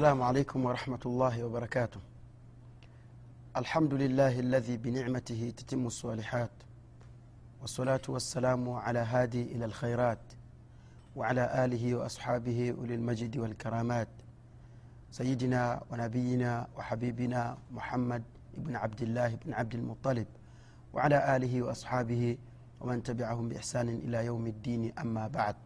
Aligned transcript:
السلام 0.00 0.22
عليكم 0.22 0.64
ورحمة 0.64 0.98
الله 1.06 1.44
وبركاته. 1.44 2.00
الحمد 3.56 3.94
لله 3.94 4.40
الذي 4.40 4.76
بنعمته 4.76 5.52
تتم 5.56 5.86
الصالحات 5.86 6.50
والصلاة 7.60 8.00
والسلام 8.08 8.70
على 8.70 8.98
هادي 8.98 9.42
إلى 9.42 9.64
الخيرات 9.64 10.18
وعلى 11.16 11.64
آله 11.64 11.94
وأصحابه 11.94 12.74
أولي 12.78 12.94
المجد 12.94 13.36
والكرامات. 13.36 14.08
سيدنا 15.10 15.82
ونبينا 15.90 16.66
وحبيبنا 16.76 17.58
محمد 17.70 18.22
بن 18.56 18.76
عبد 18.76 19.02
الله 19.02 19.34
بن 19.44 19.52
عبد 19.52 19.74
المطلب 19.74 20.26
وعلى 20.92 21.36
آله 21.36 21.62
وأصحابه 21.62 22.38
ومن 22.80 23.02
تبعهم 23.02 23.48
بإحسان 23.48 23.88
إلى 23.88 24.26
يوم 24.26 24.46
الدين 24.46 24.92
أما 24.98 25.28
بعد. 25.28 25.56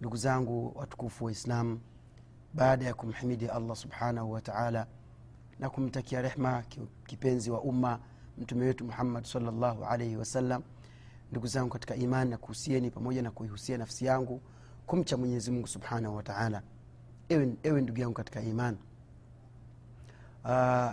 ndugu 0.00 0.16
zangu 0.16 0.86
waislamu 1.20 1.80
baada 2.54 2.84
ya 2.84 2.94
kumhimidi 2.94 3.46
allah 3.48 3.76
subhanahu 3.76 4.32
wataala 4.32 4.86
na 5.58 5.70
kumtakia 5.70 6.22
rehma 6.22 6.62
kipenzi 7.06 7.50
wa 7.50 7.60
umma 7.60 7.98
mtume 8.38 8.64
wetu 8.66 8.84
muhammad 8.84 9.24
salllahu 9.24 9.84
alaihi 9.84 10.16
wasallam 10.16 10.62
ndugu 11.30 11.46
zangu 11.46 11.70
katika 11.70 11.94
imani 11.96 12.30
na 12.30 12.36
kuhusieni 12.38 12.90
pamoja 12.90 13.22
na 13.22 13.30
kuihusia 13.30 13.78
nafsi 13.78 14.04
yangu 14.06 14.40
kumcha 14.86 15.16
mwenyezi 15.16 15.50
mungu 15.50 15.66
subhanahu 15.66 16.16
wataala 16.16 16.62
ewe, 17.28 17.54
ewe 17.62 17.80
ndugu 17.80 18.00
yangu 18.00 18.14
katika 18.14 18.40
imani. 18.40 18.78
Uh, 20.44 20.90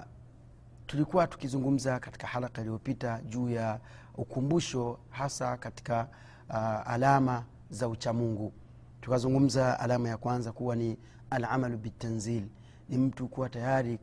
tulikuwa 0.87 1.27
tukizungumza 1.27 1.99
katika 1.99 2.27
halaka 2.27 2.61
iliyopita 2.61 3.21
juu 3.21 3.49
ya 3.49 3.79
ukumbusho 4.17 4.99
hasa 5.09 5.57
katika 5.57 6.07
uh, 6.49 6.55
alama 6.91 7.43
za 7.69 7.87
uchamungu 7.87 8.53
tukazungumza 9.01 9.79
alama 9.79 10.09
ya 10.09 10.17
kwanza 10.17 10.51
kuwa 10.51 10.75
ni 10.75 10.97
alamalu 11.29 11.77
bitanzil. 11.77 12.43
Ni 12.89 12.97
mtu 12.97 13.27
kuwa 13.27 13.49
tayari 13.49 13.97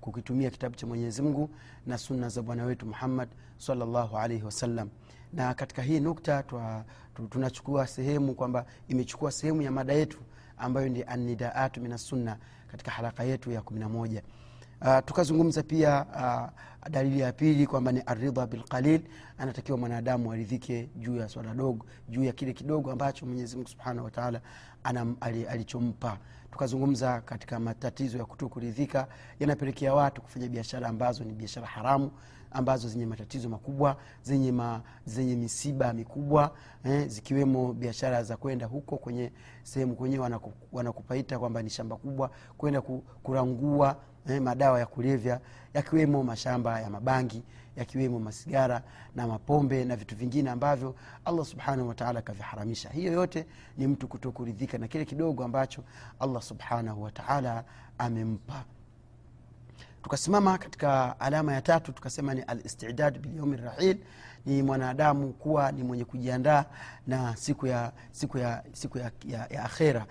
kukitumia 0.00 0.50
kitabu 0.50 0.76
cha 0.76 0.86
mwenyezi 0.86 1.22
mungu 1.22 1.50
na 1.86 1.98
sunna 1.98 2.28
za 2.28 2.42
bwana 2.42 2.64
wetu 2.64 2.86
muhammad 2.86 3.28
salllahu 3.58 4.18
alaihi 4.18 4.44
wasallam 4.44 4.88
na 5.32 5.54
katika 5.54 5.82
hii 5.82 6.00
nukta 6.00 6.42
twa, 6.42 6.84
tunachukua 7.30 7.86
sehemu 7.86 8.34
kwamba 8.34 8.66
imechukua 8.88 9.32
sehemu 9.32 9.62
ya 9.62 9.70
mada 9.70 9.92
yetu 9.92 10.18
ambayo 10.58 10.88
ni 10.88 11.02
anidaatu 11.02 11.80
minasunna 11.80 12.36
katika 12.70 12.90
haraka 12.90 13.24
yetu 13.24 13.50
ya 13.50 13.62
kumi 13.62 13.80
na 13.80 13.88
moja. 13.88 14.22
Uh, 14.82 14.98
tukazungumza 15.04 15.62
pia 15.62 16.06
uh, 16.84 16.90
dalili 16.90 17.20
ya 17.20 17.32
pili 17.32 17.66
kwamba 17.66 17.92
ni 17.92 18.00
aridha 18.00 18.46
bilqalil 18.46 19.00
anatakiwa 19.38 19.78
mwanadamu 19.78 20.32
aridhike 20.32 20.88
juu 20.96 21.16
ya 21.16 21.28
swala 21.28 21.54
dogo 21.54 21.86
juu 22.08 22.24
ya 22.24 22.32
kile 22.32 22.52
kidogo 22.52 22.92
ambacho 22.92 23.26
mwenyezimungu 23.26 23.68
subhanahu 23.68 24.04
wataala 24.04 24.40
alichompa 25.48 26.18
tukazungumza 26.56 27.20
katika 27.20 27.58
matatizo 27.60 28.18
ya 28.18 28.24
kuto 28.24 28.48
kuridhika 28.48 29.08
yanapelekea 29.40 29.94
watu 29.94 30.22
kufanya 30.22 30.48
biashara 30.48 30.88
ambazo 30.88 31.24
ni 31.24 31.32
biashara 31.32 31.66
haramu 31.66 32.10
ambazo 32.50 32.88
zenye 32.88 33.06
matatizo 33.06 33.48
makubwa 33.48 33.96
zenye, 34.22 34.52
ma, 34.52 34.82
zenye 35.06 35.36
misiba 35.36 35.92
mikubwa 35.92 36.54
eh, 36.84 37.08
zikiwemo 37.08 37.72
biashara 37.72 38.22
za 38.22 38.36
kwenda 38.36 38.66
huko 38.66 38.96
kwenye 38.96 39.32
sehemu 39.62 39.94
kwenyewe 39.96 40.22
wanaku, 40.22 40.52
wanakupaita 40.72 41.38
kwamba 41.38 41.62
ni 41.62 41.70
shamba 41.70 41.96
kubwa 41.96 42.30
kwenda 42.58 42.80
kurangua 43.22 43.96
eh, 44.28 44.42
madawa 44.42 44.78
ya 44.80 44.86
kulevya 44.86 45.40
yakiwemo 45.74 46.22
mashamba 46.22 46.80
ya 46.80 46.90
mabangi 46.90 47.42
yakiwemo 47.76 48.18
masigara 48.18 48.82
na 49.16 49.26
mapombe 49.26 49.84
na 49.84 49.96
vitu 49.96 50.16
vingine 50.16 50.50
ambavyo 50.50 50.94
allah 51.24 51.44
subhanahu 51.44 51.88
wataala 51.88 52.18
akaviharamisha 52.18 52.88
hiyo 52.88 53.12
yote 53.12 53.46
ni 53.78 53.86
mtu 53.86 54.08
kutokuridhika 54.08 54.78
na 54.78 54.88
kile 54.88 55.04
kidogo 55.04 55.44
ambacho 55.44 55.84
allah 56.20 56.42
subhanahu 56.42 57.02
wataala 57.02 57.64
amempa 57.98 58.64
tukasimama 60.06 60.58
katika 60.58 61.20
alama 61.20 61.52
ya 61.54 61.62
tatu 61.62 61.92
tukasema 61.92 62.34
ni 62.34 62.42
alistidad 62.42 63.18
bilyaumi 63.18 63.56
rahil 63.56 63.96
ni 64.46 64.62
mwanadamu 64.62 65.32
kuwa 65.32 65.72
ni 65.72 65.82
mwenye 65.82 66.04
kujiandaa 66.04 66.64
na 67.06 67.36
siku 67.36 67.66
ya 67.66 67.92
siku 68.12 68.38
ya 68.38 68.62
siku 68.72 68.98
ya, 68.98 69.10
ya, 69.28 69.46
ya 69.50 69.64
akhera. 69.64 70.06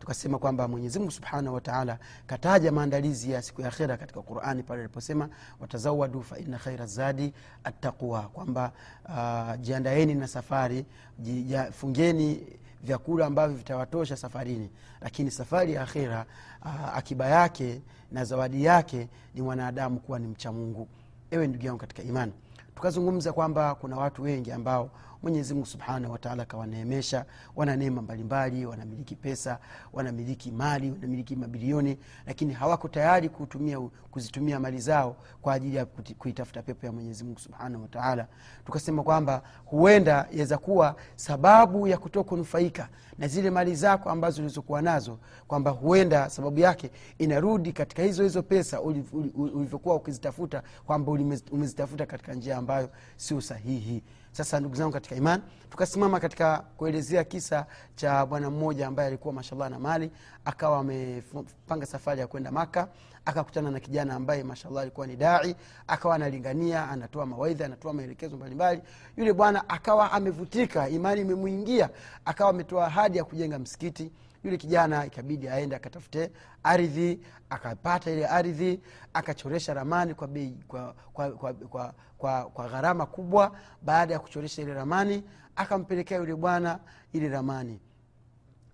Tukasema 0.00 0.38
kwamba 0.38 0.68
mwenyezimungu 0.68 1.10
subhanahu 1.12 1.54
wataala 1.54 1.98
kataja 2.26 2.72
maandalizi 2.72 3.30
ya 3.32 3.42
siku 3.42 3.62
ya 3.62 3.68
akhera 3.68 3.96
katika 3.96 4.22
qurani 4.22 4.62
pale 4.62 4.80
aliposema 4.80 5.28
watazawadu 5.60 6.22
faina 6.22 6.58
khaira 6.58 6.86
zadi 6.86 7.32
attaqwa 7.64 8.22
kwamba 8.22 8.72
uh, 9.04 9.60
jiandaeni 9.60 10.14
na 10.14 10.26
safari 10.28 10.86
jia, 11.18 11.72
fungeni 11.72 12.46
vyakula 12.82 13.26
ambavyo 13.26 13.56
vitawatosha 13.56 14.16
safarini. 14.16 14.70
Lakini 15.00 15.30
safari 15.30 15.72
ya 15.72 15.82
akhera 15.82 16.26
uh, 16.64 16.96
akiba 16.98 17.26
yake 17.26 17.80
na 18.12 18.24
zawadi 18.24 18.64
yake 18.64 19.08
ni 19.34 19.42
mwanadamu 19.42 20.00
kuwa 20.00 20.18
ni 20.18 20.26
mcha 20.26 20.52
mungu. 20.52 20.88
Ewe 21.30 21.46
ndugu 21.46 21.66
yangu 21.66 21.78
katika 21.78 22.02
imani 22.02 22.32
tukazungumza 22.74 23.32
kwamba 23.32 23.74
kuna 23.74 23.96
watu 23.96 24.22
wengi 24.22 24.52
ambao 24.52 24.90
mwenyezimungu 25.22 25.66
subhanahu 25.66 26.12
wataala 26.12 26.42
akawaneemesha 26.42 27.24
wana 27.56 27.76
neema 27.76 28.02
mbalimbali 28.02 28.66
wanamiliki 28.66 29.16
pesa 29.16 29.58
wanamiliki 29.92 30.50
mali 30.50 30.90
wanamiliki 30.90 31.36
mabilioni 31.36 31.98
lakini 32.26 32.52
hawako 32.52 32.88
tayari 32.88 33.28
kutumia, 33.28 33.80
kuzitumia 34.10 34.60
mali 34.60 34.80
zao 34.80 35.16
kwa 35.42 35.54
ajili 35.54 35.76
ya 35.76 35.86
kuitafuta 36.18 36.62
pepo 36.62 36.86
ya 36.86 36.92
mwenyezimungu 36.92 37.38
subhanahu 37.40 37.82
wataala 37.82 38.26
tukasema 38.66 39.02
kwamba 39.02 39.42
huenda 39.64 40.26
yaweza 40.30 40.58
kuwa 40.58 40.96
sababu 41.16 41.86
ya 41.88 41.98
kutoa 41.98 42.24
kunufaika 42.24 42.88
na 43.18 43.28
zile 43.28 43.50
mali 43.50 43.74
zako 43.74 44.10
ambazo 44.10 44.42
ulizokuwa 44.42 44.82
nazo 44.82 45.18
kwamba 45.46 45.70
huenda 45.70 46.30
sababu 46.30 46.60
yake 46.60 46.90
inarudi 47.18 47.72
katika 47.72 48.02
hizo 48.02 48.22
hizo 48.22 48.42
pesa 48.42 48.80
ulivyokuwa 48.80 49.94
ukizitafuta 49.94 50.62
kwamba 50.86 51.12
umezitafuta 51.52 52.06
katika 52.06 52.34
njia 52.34 52.56
ambayo 52.56 52.90
sio 53.16 53.40
sahihi 53.40 54.02
sasa 54.38 54.60
ndugu 54.60 54.74
zangu 54.74 54.92
katika 54.92 55.14
iman 55.16 55.42
tukasimama 55.70 56.20
katika 56.20 56.58
kuelezea 56.58 57.24
kisa 57.24 57.66
cha 57.96 58.26
bwana 58.26 58.50
mmoja 58.50 58.86
ambaye 58.86 59.08
alikuwa 59.08 59.34
mashallah 59.34 59.70
na 59.70 59.78
mali 59.78 60.10
akawa 60.44 60.78
amepanga 60.78 61.86
safari 61.86 62.20
ya 62.20 62.26
kwenda 62.26 62.50
maka 62.50 62.88
akakutana 63.28 63.70
na 63.70 63.80
kijana 63.80 64.14
ambaye 64.14 64.44
mashallah 64.44 64.82
alikuwa 64.82 65.06
ni 65.06 65.16
dai 65.16 65.56
akawa 65.86 66.14
analingania 66.14 66.88
anatoa 66.90 67.26
mawaidha 67.26 67.64
anatoa 67.66 67.92
maelekezo 67.92 68.36
mbalimbali. 68.36 68.82
Yule 69.16 69.32
bwana 69.32 69.68
akawa 69.68 70.12
amevutika 70.12 70.88
imani 70.88 71.20
imemwingia 71.20 71.90
akawa 72.24 72.50
ametoa 72.50 72.86
ahadi 72.86 73.18
ya 73.18 73.24
kujenga 73.24 73.58
msikiti. 73.58 74.12
Yule 74.44 74.56
kijana 74.56 75.06
ikabidi 75.06 75.48
aende 75.48 75.76
akatafute 75.76 76.30
ardhi 76.62 77.20
akapata 77.50 78.10
ile 78.10 78.26
ardhi 78.26 78.80
akachoresha 79.14 79.74
ramani 79.74 80.14
kwa 80.14 80.28
bei 80.28 80.56
kwa, 80.68 80.94
kwa, 81.12 81.30
kwa, 81.30 81.52
kwa, 81.54 81.94
kwa, 82.18 82.42
kwa 82.44 82.68
gharama 82.68 83.06
kubwa. 83.06 83.52
Baada 83.82 84.14
ya 84.14 84.20
kuchoresha 84.20 84.62
ile 84.62 84.74
ramani 84.74 85.24
akampelekea 85.56 86.18
yule 86.18 86.34
bwana 86.34 86.78
ile 87.12 87.28
ramani. 87.28 87.80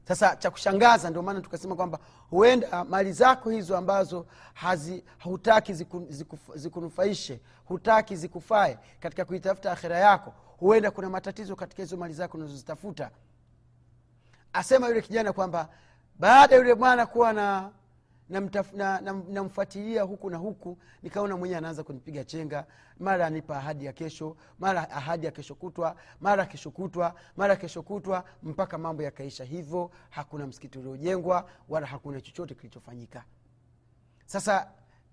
Sasa 0.09 0.37
cha 0.37 0.51
kushangaza 0.51 1.11
ndio 1.11 1.23
maana 1.23 1.41
tukasema 1.41 1.77
kwamba 1.77 1.99
huenda 2.35 2.85
mali 2.85 3.13
zako 3.13 3.51
hizo 3.51 3.77
ambazo 3.77 4.27
hazi, 4.55 5.05
hutaki 5.25 5.75
ziku, 5.75 6.07
ziku, 6.09 6.39
zikunufaishe 6.55 7.41
hutaki 7.65 8.17
zikufae 8.17 8.79
katika 9.01 9.25
kuitafuta 9.25 9.73
akhira 9.73 9.99
yako 9.99 10.35
huenda 10.59 10.91
kuna 10.91 11.11
matatizo 11.11 11.57
katika 11.57 11.83
hizo 11.83 11.97
mali 11.97 12.15
zako 12.15 12.37
unazozitafuta. 12.39 13.11
Asema 14.53 14.89
yule 14.89 15.03
kijana 15.03 15.33
kwamba 15.33 15.69
baada 16.19 16.55
ya 16.55 16.61
yule 16.61 16.75
bwana 16.75 17.07
kuwa 17.07 17.33
na 17.33 17.71
namfuatilia 18.29 19.01
na, 19.01 19.01
na, 19.01 20.01
na 20.01 20.03
huku 20.03 20.31
na 20.31 20.37
huku 20.37 20.79
nikaona 21.03 21.37
mwenyewe 21.37 21.59
anaanza 21.59 21.83
kunipiga 21.85 22.25
chenga 22.25 22.67
mara 22.99 23.27
anipa 23.27 23.57
ahadi 23.57 23.85
ya 23.85 23.93
kesho 23.93 24.37
mara 24.59 24.91
ahadi 24.91 25.27
ya 25.27 25.33
kesho 25.33 25.55
kutwa 25.55 25.97
mara 26.21 26.47
kesho 26.47 26.71
kutwa 26.71 27.15
mara 27.37 27.57
kesho 27.57 27.83
kutwa 27.83 28.25
mpaka 28.43 28.79
mambo 28.79 29.03
yakaisha 29.03 29.45
hivyo 29.45 29.91
hakuna 30.11 30.47
msikiti 30.47 30.79
uliojengwa 30.79 31.49
wala 31.69 31.87
hakuna 31.87 32.21
chochote 32.21 32.55
kilichofanyika. 32.55 33.25
Sasa 34.27 34.71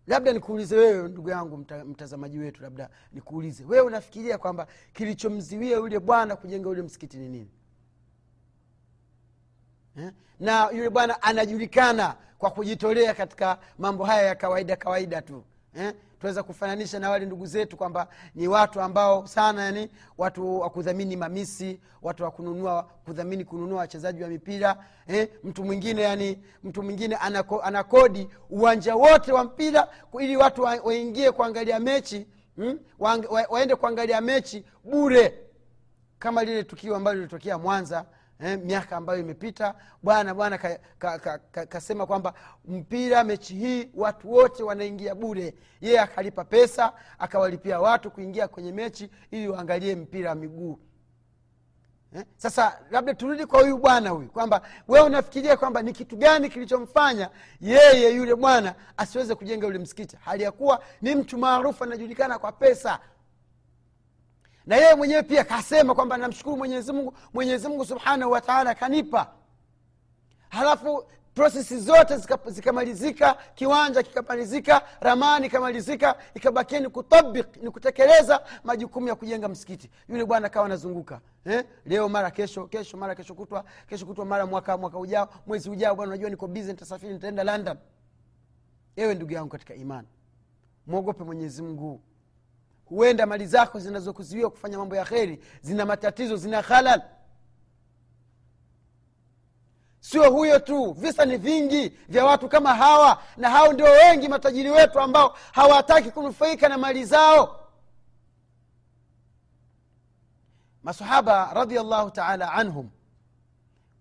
labda 0.08 0.34
nikuulize 0.34 0.76
wewe 0.78 1.10
ndugu 1.10 1.30
yangu 1.30 1.58
mta, 1.58 1.86
mtazamaji 1.86 2.38
wetu 2.40 2.64
labda 2.64 2.90
nikuulize 3.12 3.66
wewe 3.66 3.82
unafikiria 3.88 4.38
kwamba 4.38 4.68
kilichomziwia 4.94 5.78
yule 5.78 6.00
bwana 6.00 6.36
kujenga 6.36 6.70
ule 6.70 6.82
msikiti 6.82 7.18
ni 7.18 7.30
nini 7.30 7.52
eh? 9.98 10.12
na 10.40 10.70
yule 10.72 10.90
bwana 10.90 11.22
anajulikana 11.22 12.16
kwa 12.38 12.52
kujitolea 12.52 13.14
katika 13.14 13.58
mambo 13.78 14.04
haya 14.04 14.22
ya 14.24 14.36
kawaida 14.36 14.76
kawaida 14.76 15.22
tu 15.22 15.44
eh? 15.76 15.94
tunaweza 16.20 16.44
kufananisha 16.44 17.00
na 17.00 17.10
wale 17.10 17.26
ndugu 17.26 17.46
zetu 17.46 17.78
kwamba 17.78 18.08
ni 18.36 18.48
watu 18.48 18.82
ambao 18.82 19.28
sana 19.28 19.64
yani 19.64 19.90
watu 20.18 20.60
wakudhamini 20.60 21.16
mamisi 21.16 21.80
watu 22.02 22.24
wakununua 22.24 22.84
kudhamini 23.06 23.46
kununua 23.46 23.78
wachezaji 23.80 24.24
wa 24.24 24.30
mipira 24.30 24.76
eh? 25.08 25.30
mtu 25.44 25.64
mwingine 25.66 26.02
yani 26.02 26.40
mtu 26.64 26.84
mwingine 26.84 27.16
anako, 27.16 27.62
anakodi 27.62 28.30
uwanja 28.50 28.96
wote 28.96 29.32
wa 29.32 29.44
mpira 29.44 29.88
ili 30.20 30.38
watu 30.38 30.62
wa, 30.62 30.80
waingie 30.84 31.32
kuangalia 31.32 31.80
mechi 31.80 32.28
hmm? 32.56 32.80
wa, 33.00 33.16
wa, 33.30 33.46
waende 33.50 33.76
kuangalia 33.76 34.22
mechi 34.22 34.66
bure 34.84 35.34
kama 36.20 36.44
lile 36.44 36.64
tukio 36.64 36.96
ambalo 36.96 37.18
lilitokea 37.18 37.58
mwanza 37.58 38.06
eh, 38.44 38.60
miaka 38.60 38.98
ambayo 38.98 39.20
imepita 39.20 39.76
bwana 40.04 40.34
bwana 40.34 40.58
kasema 40.58 40.80
ka, 41.00 41.20
ka, 41.20 41.40
ka, 41.66 41.80
ka 41.80 42.06
kwamba 42.06 42.34
mpira 42.66 43.24
mechi 43.24 43.56
hii 43.56 43.90
watu 43.96 44.32
wote 44.32 44.64
wanaingia 44.64 45.16
bure. 45.16 45.54
Yeye 45.82 46.00
akalipa 46.00 46.46
pesa 46.46 46.94
akawalipia 47.20 47.80
watu 47.80 48.12
kuingia 48.12 48.48
kwenye 48.48 48.72
mechi 48.72 49.10
ili 49.32 49.48
waangalie 49.48 49.96
mpira 49.96 50.30
wa 50.30 50.36
miguu. 50.36 50.80
Eh? 52.16 52.24
sasa 52.38 52.80
labda 52.92 53.14
turudi 53.14 53.46
kwa 53.46 53.62
huyu 53.62 53.78
bwana 53.78 54.10
huyu 54.10 54.30
kwamba 54.30 54.62
wewe 54.88 55.06
unafikiria 55.06 55.58
kwamba 55.58 55.82
ni 55.82 55.94
kitu 55.94 56.18
gani 56.18 56.50
kilichomfanya 56.50 57.30
yeye 57.62 58.16
yule 58.16 58.36
bwana 58.36 58.76
asiweze 58.98 59.36
kujenga 59.36 59.68
ule 59.68 59.80
msikiti? 59.80 60.18
Hali 60.22 60.44
ya 60.44 60.52
kuwa 60.52 60.84
ni 61.02 61.16
mtu 61.16 61.38
maarufu 61.38 61.84
anajulikana 61.84 62.40
kwa 62.40 62.52
pesa 62.52 63.00
na 64.66 64.76
yeye 64.76 64.96
mwenyewe 64.96 65.24
pia 65.24 65.44
kasema 65.44 65.96
kwamba 65.96 66.18
namshukuru 66.18 66.58
mwenyezi 67.34 67.68
mungu 67.68 67.86
subhanahu 67.86 68.32
wataala 68.32 68.76
kanipa. 68.76 69.32
Halafu 70.50 71.04
prosesi 71.34 71.80
zote 71.80 72.18
zikamalizika 72.48 73.28
zika 73.28 73.38
kiwanja 73.56 74.04
kikamalizika 74.04 74.82
ramani 75.00 75.48
ikamalizika 75.48 76.16
ikabakia 76.34 76.80
ni 76.80 76.90
kutabik 76.90 77.58
ni 77.64 77.70
kutekeleza 77.72 78.44
majukumu 78.64 79.08
ya 79.08 79.16
kujenga 79.16 79.48
msikiti. 79.48 79.90
Yule 80.10 80.26
bwana 80.26 80.48
akawa 80.48 80.66
anazunguka 80.66 81.22
eh? 81.46 81.66
leo 81.86 82.10
mara 82.10 82.32
kesho 82.32 82.68
kesho 82.68 82.98
mara 82.98 83.16
kesho 83.16 83.34
kutwa 83.36 83.66
kesho 83.90 84.06
kutwa 84.06 84.26
mara 84.26 84.46
mwaka 84.46 84.78
mwaka 84.78 84.98
ujao 84.98 85.30
mwezi 85.48 85.70
ujao 85.70 85.96
bwana 85.96 86.10
unajua 86.10 86.30
niko 86.30 86.48
bizi 86.48 86.72
nitasafiri 86.72 87.14
nitaenda 87.14 87.44
london. 87.44 87.78
Ewe 88.96 89.16
ndugu 89.16 89.34
yangu 89.34 89.50
katika 89.50 89.76
imani 89.76 90.08
mwogope 90.88 91.24
mwenyezi 91.24 91.64
huenda 92.92 93.26
mali 93.26 93.48
zako 93.48 93.80
zinazokuziwiwa 93.80 94.50
kufanya 94.52 94.78
mambo 94.78 94.96
ya 94.96 95.06
kheri 95.06 95.44
zina 95.62 95.86
matatizo 95.86 96.36
zina 96.38 96.62
halal 96.62 97.02
sio 100.00 100.32
huyo 100.32 100.60
tu 100.60 100.92
visa 100.94 101.26
ni 101.26 101.38
vingi 101.38 101.90
vya 101.90 102.26
watu 102.26 102.50
kama 102.50 102.74
hawa 102.76 103.24
na 103.38 103.50
hao 103.50 103.74
ndio 103.74 103.86
wengi 103.86 104.28
matajiri 104.28 104.70
wetu 104.70 105.00
ambao 105.00 105.38
hawataki 105.52 106.12
kunufaika 106.12 106.70
na 106.70 106.78
mali 106.78 107.06
zao. 107.06 107.68
Masahaba 110.84 111.54
radiallahu 111.54 112.12
taala 112.12 112.52
anhum 112.54 112.90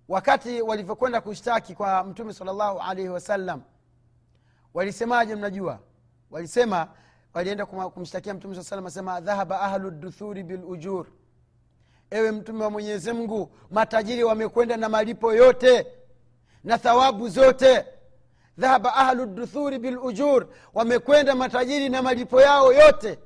wakati 0.08 0.62
walivyokwenda 0.62 1.20
kushtaki 1.20 1.75
kwa 1.75 2.04
mtume 2.04 2.32
salllahu 2.32 2.81
alaihi 2.81 3.08
wasallam 3.08 3.62
walisemaje? 4.75 5.34
Mnajua 5.34 5.78
walisema 6.31 6.88
walienda 7.34 7.66
kumshtakia 7.66 8.34
mtume 8.34 8.54
saa 8.54 8.62
salam 8.62 8.86
asema 8.86 9.20
dhahaba 9.20 9.60
ahlu 9.60 9.90
duthuri 9.90 10.42
bilujur 10.42 11.06
ewe 12.10 12.32
mtume 12.32 12.64
wa 12.64 12.70
mwenyezi 12.70 13.12
mungu 13.12 13.50
matajiri 13.70 14.24
wamekwenda 14.24 14.76
na 14.76 14.88
malipo 14.88 15.34
yote 15.34 15.86
na 16.64 16.78
thawabu 16.78 17.28
zote. 17.28 17.84
Dhahaba 18.58 18.94
ahlu 18.94 19.26
duthuri 19.26 19.78
bilujur 19.78 20.46
wamekwenda 20.74 21.34
matajiri 21.34 21.88
na 21.88 22.02
malipo 22.02 22.40
yao 22.40 22.72
yote. 22.72 23.18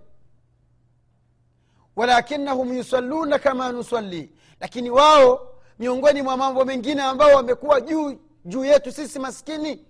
Walakinahum 1.96 2.72
yusalluna 2.76 3.38
kama 3.38 3.72
nusalli 3.72 4.32
lakini 4.60 4.90
wao 4.90 5.54
miongoni 5.78 6.22
mwa 6.22 6.36
mambo 6.36 6.64
mengine 6.64 7.02
ambao 7.02 7.34
wamekuwa 7.34 7.80
juu 7.80 8.18
juu 8.44 8.64
yetu 8.64 8.92
sisi 8.92 9.18
maskini 9.18 9.84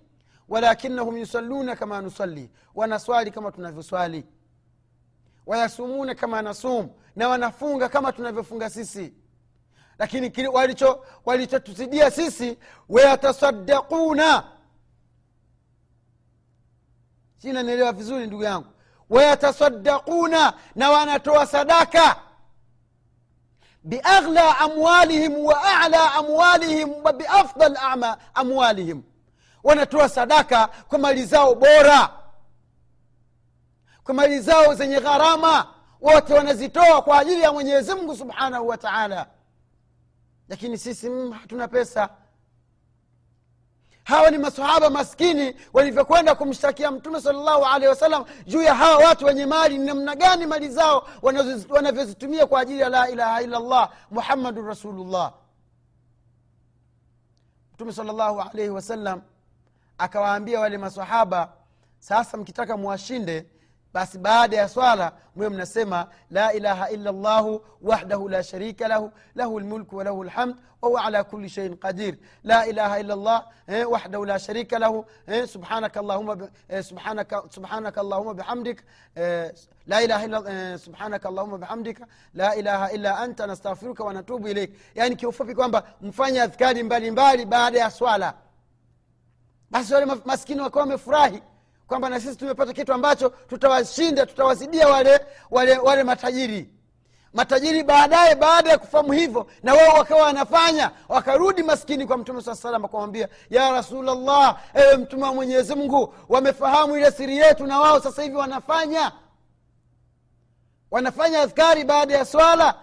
walakinahum 0.49 1.17
yusalluna 1.17 1.75
kama 1.75 2.01
nusalli. 2.01 2.51
Wanaswali 2.75 3.31
kama 3.31 3.51
tunavyoswali. 3.51 4.25
Wayasumuna 5.45 6.15
kama 6.15 6.41
nasum. 6.41 6.89
Na 7.15 7.27
wanafunga 7.29 7.89
kama 7.89 8.11
tunavyofunga 8.11 8.69
sisi. 8.69 9.13
Lakini 9.99 10.47
walicho 10.47 11.05
sisi 11.25 12.11
sisi 12.11 12.57
wayatasadaquna 12.89 14.43
sinanielewa 17.37 17.91
vizuri 17.93 18.27
ndugu 18.27 18.43
yangu? 18.43 18.67
Wayatasadakuna 19.09 20.53
na 20.75 20.91
wanatoa 20.91 21.45
sadaka. 21.45 22.15
Biaghla 23.83 24.57
amwalihim 24.59 25.45
wa 25.45 25.79
ala 25.81 26.13
amwalihim 26.13 27.03
wa 27.03 27.13
biafdal 27.13 27.77
amwalihim 28.33 29.03
wanatoa 29.65 30.09
sadaka 30.09 30.67
kwa 30.67 30.99
mali 30.99 31.25
zao 31.25 31.55
bora. 31.55 32.09
Kwa 34.03 34.13
mali 34.13 34.39
zao 34.39 34.73
zenye 34.73 34.99
gharama 34.99 35.67
wote 36.01 36.33
wanazitoa 36.33 37.01
kwa 37.01 37.19
ajili 37.19 37.41
ya 37.41 37.51
mwenyezi 37.53 37.93
mungu 37.93 38.15
subhanahu 38.15 38.67
wa 38.67 38.77
taala. 38.77 39.27
Lakini 40.49 40.77
sisi 40.77 41.09
mm, 41.09 41.31
hatuna 41.31 41.67
pesa. 41.67 42.09
Hawa 44.03 44.31
ni 44.31 44.37
masahaba 44.37 44.89
maskini 44.89 45.55
walivyokwenda 45.73 46.35
kumshtakia 46.35 46.91
mtume 46.91 47.21
salllahu 47.21 47.65
alehi 47.65 47.89
wasallam 47.89 48.25
juu 48.45 48.61
ya 48.61 48.75
hawa 48.75 48.97
watu 49.07 49.25
wenye 49.25 49.45
mali 49.45 49.77
ni 49.77 49.85
namna 49.85 50.15
gani 50.15 50.45
mali 50.45 50.69
zao 50.69 51.07
wanavyozitumia 51.69 52.45
kwa 52.45 52.59
ajili 52.59 52.79
ya 52.79 52.89
la 52.89 53.09
ilaha 53.09 53.41
illallah 53.41 53.91
muhammadun 54.11 54.65
rasulullah. 54.67 55.33
Mtume 57.73 57.93
salllahu 57.93 58.41
alaihi 58.41 58.69
wasallam 58.69 59.21
akawaambia 59.97 60.59
wale 60.59 60.77
masahaba 60.77 61.53
sasa 61.99 62.37
mkitaka 62.37 62.77
muwashinde 62.77 63.45
basi 63.93 64.17
baada 64.17 64.57
ya 64.57 64.69
swala 64.69 65.11
mwe 65.35 65.49
mnasema 65.49 66.07
la 66.31 66.53
ilaha 66.53 66.89
illa 66.89 67.11
llahu 67.11 67.61
wahdahu 67.81 68.29
la 68.29 68.43
sharika 68.43 68.87
lahu 68.87 69.11
lahu 69.35 69.59
lmulku 69.59 69.95
walahu 69.97 70.23
lhamd 70.23 70.55
wahuwa 70.81 71.03
ala 71.05 71.23
kuli 71.23 71.49
sheiin 71.49 71.77
qadir. 71.77 72.15
La 72.43 72.67
ilaha 72.67 72.99
illa 72.99 73.15
llah 73.15 73.45
eh, 73.67 73.91
wahdahu 73.91 74.25
la 74.25 74.39
sharika 74.39 74.79
lahu 74.79 75.05
eh, 75.27 75.47
subhanaka 75.47 75.99
allahuma 75.99 76.37
eh, 76.69 76.83
subhanaka, 76.83 77.43
subhanaka 77.49 78.01
allahuma 78.01 78.33
bihamdik 78.33 78.83
eh, 79.15 79.51
la 79.87 80.01
ilaha 80.03 80.25
illa 80.25 80.43
eh, 80.51 80.77
subhanaka 80.79 81.29
allahuma 81.29 81.57
bihamdika 81.57 82.05
la 82.33 82.55
ilaha 82.55 82.91
illa 82.91 83.17
anta 83.19 83.47
nastaghfiruka 83.47 84.03
wanatubu 84.03 84.47
ilaik 84.47 84.71
yani 84.95 85.15
kiufupi 85.15 85.55
kwamba 85.55 85.83
mfanye 86.01 86.41
adhkari 86.41 86.83
mbalimbali 86.83 87.45
baada 87.45 87.79
ya 87.79 87.91
swala 87.91 88.33
basi 89.75 89.93
wale 89.93 90.05
maskini 90.25 90.61
wakawa 90.61 90.81
wamefurahi 90.85 91.41
kwamba 91.87 92.09
na 92.09 92.19
sisi 92.19 92.35
tumepata 92.35 92.73
kitu 92.73 92.93
ambacho 92.93 93.29
tutawashinda 93.29 94.25
tutawazidia 94.25 94.87
wale 94.87 95.19
wale 95.51 95.77
wale 95.77 96.03
matajiri. 96.03 96.69
Matajiri 97.33 97.83
baadaye 97.83 98.35
baada 98.35 98.69
ya 98.69 98.77
kufahamu 98.77 99.11
hivyo 99.11 99.47
na 99.63 99.73
wao 99.73 99.97
wakawa 99.97 100.21
wanafanya 100.23 100.91
wakarudi 101.09 101.63
maskini 101.63 102.05
kwa 102.07 102.17
mtume 102.17 102.41
saa 102.41 102.55
salama 102.55 102.87
kumwambia 102.87 103.27
ya 103.49 103.71
rasulllah 103.71 104.57
ewe 104.73 104.97
mtume 104.97 105.23
wa 105.23 105.33
mwenyezi 105.33 105.75
mungu 105.75 106.13
wamefahamu 106.29 106.97
ile 106.97 107.11
siri 107.11 107.37
yetu 107.37 107.67
na 107.67 107.79
wao 107.79 107.99
sasa 107.99 108.23
hivi 108.23 108.35
wanafanya. 108.35 109.11
Wanafanya 110.91 111.41
adhkari 111.41 111.83
baada 111.83 112.13
ya 112.17 112.25
swala 112.25 112.75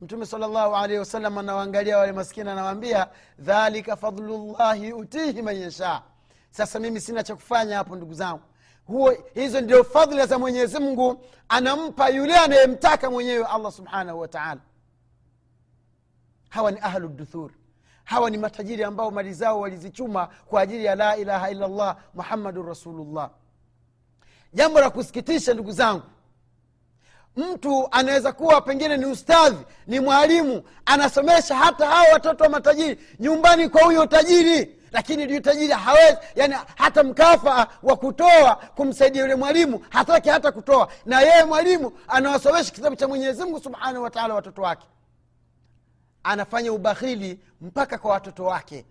mtume 0.00 0.26
salllahu 0.26 0.76
alaihi 0.76 0.98
wasallam 0.98 1.38
anawaangalia 1.38 1.98
wale 1.98 2.12
maskini 2.12 2.50
anawaambia 2.50 3.08
dhalika 3.38 3.96
fadlullahi 3.96 4.92
utihi 4.92 5.42
man 5.42 5.56
yashaa 5.56 6.02
sasa 6.50 6.78
mimi 6.80 7.00
sina 7.00 7.22
cha 7.22 7.34
kufanya 7.34 7.76
hapo 7.76 7.96
ndugu 7.96 8.14
zangu. 8.14 8.42
Huo 8.86 9.14
hizo 9.34 9.60
ndio 9.60 9.84
fadhila 9.84 10.26
za 10.26 10.38
mwenyezi 10.38 10.78
mungu. 10.78 11.24
Anampa 11.48 12.08
yule 12.08 12.36
anayemtaka 12.38 13.10
mwenyewe 13.10 13.44
allah 13.46 13.72
subhanahu 13.72 14.20
wataala 14.20 14.60
hawa 16.48 16.70
ni 16.70 16.78
ahlu 16.82 17.08
duthur. 17.08 17.50
Hawa 18.04 18.30
ni 18.30 18.38
matajiri 18.38 18.84
ambao 18.84 19.10
mali 19.10 19.34
zao 19.34 19.60
walizichuma 19.60 20.26
kwa 20.46 20.60
ajili 20.60 20.84
ya 20.84 20.94
la 20.94 21.16
ilaha 21.16 21.50
illallah 21.50 21.96
muhammadun 22.14 22.66
rasulullah. 22.66 23.30
Jambo 24.52 24.80
la 24.80 24.90
kusikitisha 24.90 25.54
ndugu 25.54 25.72
zangu 25.72 26.02
mtu 27.36 27.88
anaweza 27.90 28.32
kuwa 28.32 28.60
pengine 28.60 28.96
ni 28.96 29.06
ustadhi 29.06 29.64
ni 29.86 30.00
mwalimu 30.00 30.62
anasomesha 30.86 31.56
hata 31.56 31.86
hawa 31.86 32.12
watoto 32.12 32.44
wa 32.44 32.50
matajiri 32.50 32.98
nyumbani 33.20 33.68
kwa 33.68 33.82
huyo 33.84 34.06
tajiri 34.06 34.76
lakini 34.92 35.22
yule 35.22 35.40
tajiri 35.40 35.72
hawezi 35.72 36.16
yani 36.34 36.54
hata 36.76 37.02
mkafa 37.02 37.68
wa 37.82 37.96
kutoa 37.96 38.56
kumsaidia 38.56 39.22
yule 39.22 39.34
mwalimu 39.34 39.84
hataki 39.90 40.28
hata 40.28 40.52
kutoa. 40.52 40.88
Na 41.06 41.20
yeye 41.20 41.44
mwalimu 41.44 41.92
anawasomesha 42.08 42.70
kitabu 42.72 42.96
cha 42.96 43.08
mwenyezi 43.08 43.42
mungu 43.44 43.60
subhanahu 43.60 44.04
wataala 44.04 44.34
watoto 44.34 44.62
wake. 44.62 44.86
Anafanya 46.22 46.72
ubakhili 46.72 47.40
mpaka 47.60 47.98
kwa 47.98 48.10
watoto 48.10 48.44
wake. 48.44 48.84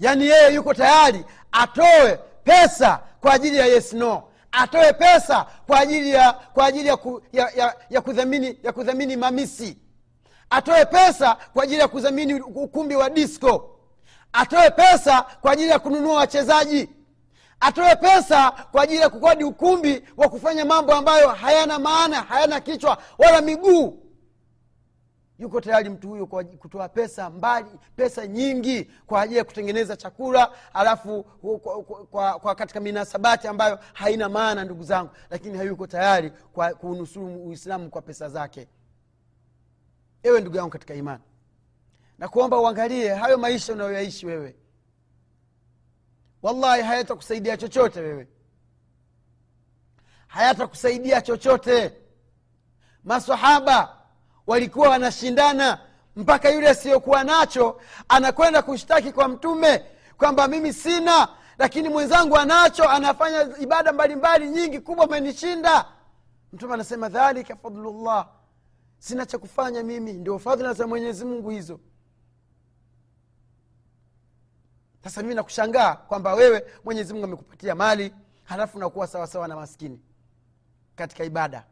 Yaani 0.00 0.26
yeye 0.26 0.54
yuko 0.54 0.74
tayari 0.74 1.24
atoe 1.52 2.16
pesa 2.44 3.00
kwa 3.20 3.32
ajili 3.32 3.56
ya 3.56 3.66
yes 3.66 3.92
no 3.92 4.22
atoe 4.56 4.92
pesa 4.92 5.46
kwa 5.66 5.80
ajili 5.80 6.10
ya 6.10 6.32
kwa 6.32 6.66
ajili 6.66 6.88
ya, 6.88 6.96
ku, 6.96 7.22
ya, 7.32 7.50
ya, 7.56 7.74
ya, 7.90 8.00
kudhamini, 8.00 8.58
ya 8.62 8.72
kudhamini 8.72 9.16
mamisi. 9.16 9.78
Atoe 10.50 10.84
pesa 10.84 11.36
kwa 11.54 11.64
ajili 11.64 11.80
ya 11.80 11.88
kudhamini 11.88 12.34
ukumbi 12.34 12.96
wa 12.96 13.10
disco. 13.10 13.70
Atoe 14.32 14.70
pesa 14.70 15.22
kwa 15.40 15.52
ajili 15.52 15.70
ya 15.70 15.78
kununua 15.78 16.14
wachezaji. 16.16 16.88
Atoe 17.60 17.96
pesa 17.96 18.50
kwa 18.50 18.82
ajili 18.82 19.00
ya 19.00 19.08
kukodi 19.08 19.44
ukumbi 19.44 20.02
wa 20.16 20.28
kufanya 20.28 20.64
mambo 20.64 20.94
ambayo 20.94 21.28
hayana 21.28 21.78
maana 21.78 22.16
hayana 22.22 22.60
kichwa 22.60 22.98
wala 23.18 23.40
miguu 23.40 23.98
yuko 25.38 25.60
tayari 25.60 25.90
mtu 25.90 26.26
kwa 26.26 26.44
kutoa 26.44 26.88
pesa 26.88 27.30
mbali 27.30 27.70
pesa 27.96 28.26
nyingi 28.26 28.84
kwa 29.06 29.22
ajili 29.22 29.38
ya 29.38 29.44
kutengeneza 29.44 29.96
chakula 29.96 30.52
alafu 30.74 31.22
kwa, 31.22 31.82
kwa, 31.82 32.38
kwa, 32.38 32.54
katika 32.54 32.80
minasabati 32.80 33.48
ambayo 33.48 33.78
haina 33.92 34.28
maana 34.28 34.64
ndugu 34.64 34.82
zangu 34.82 35.10
lakini 35.30 35.58
hayuko 35.58 35.86
tayari 35.86 36.30
kwa 36.30 36.74
kuunusuru 36.74 37.44
uislamu 37.48 37.90
kwa 37.90 38.02
pesa 38.02 38.28
zake. 38.28 38.68
Ewe 40.22 40.40
ndugu 40.40 40.56
yangu 40.56 40.70
katika 40.70 40.94
imani 40.94 41.22
na 42.18 42.28
kuomba 42.28 42.60
uangalie 42.60 43.14
hayo 43.14 43.38
maisha 43.38 43.72
unayoyaishi 43.72 44.26
wewe. 44.26 44.56
Wallahi 46.42 46.82
hayatakusaidia 46.82 47.56
chochote 47.56 48.00
wewe. 48.00 48.28
Hayatakusaidia 50.26 51.20
chochote. 51.20 51.92
Masahaba 53.04 53.95
walikuwa 54.46 54.88
wanashindana 54.88 55.78
mpaka 56.16 56.50
yule 56.50 56.68
asiyokuwa 56.68 57.24
nacho 57.24 57.80
anakwenda 58.08 58.62
kushtaki 58.62 59.12
kwa 59.12 59.28
mtume 59.28 59.84
kwamba 60.18 60.48
mimi 60.48 60.72
sina 60.72 61.28
lakini 61.58 61.88
mwenzangu 61.88 62.36
anacho 62.36 62.88
anafanya 62.88 63.58
ibada 63.60 63.92
mbalimbali 63.92 64.48
nyingi 64.48 64.80
kubwa 64.80 65.04
amenishinda 65.04 65.84
mtume 66.52 66.74
anasema 66.74 67.08
dhalika 67.08 67.56
fadlullah 67.56 68.28
sina 68.98 69.26
cha 69.26 69.38
kufanya 69.38 69.82
mimi 69.82 70.12
ndio 70.12 70.38
fadhila 70.38 70.72
za 70.74 70.86
mwenyezi 70.86 71.24
mungu 71.24 71.50
hizo. 71.50 71.80
Sasa 75.04 75.22
mimi 75.22 75.34
nakushangaa 75.34 75.94
kwamba 75.96 76.34
wewe 76.34 76.64
mwenyezi 76.84 77.12
mungu 77.12 77.24
amekupatia 77.26 77.74
mali 77.74 78.14
halafu 78.44 78.78
nakuwa 78.78 79.06
sawasawa 79.06 79.48
na 79.48 79.56
maskini 79.56 80.00
katika 80.96 81.24
ibada 81.24 81.64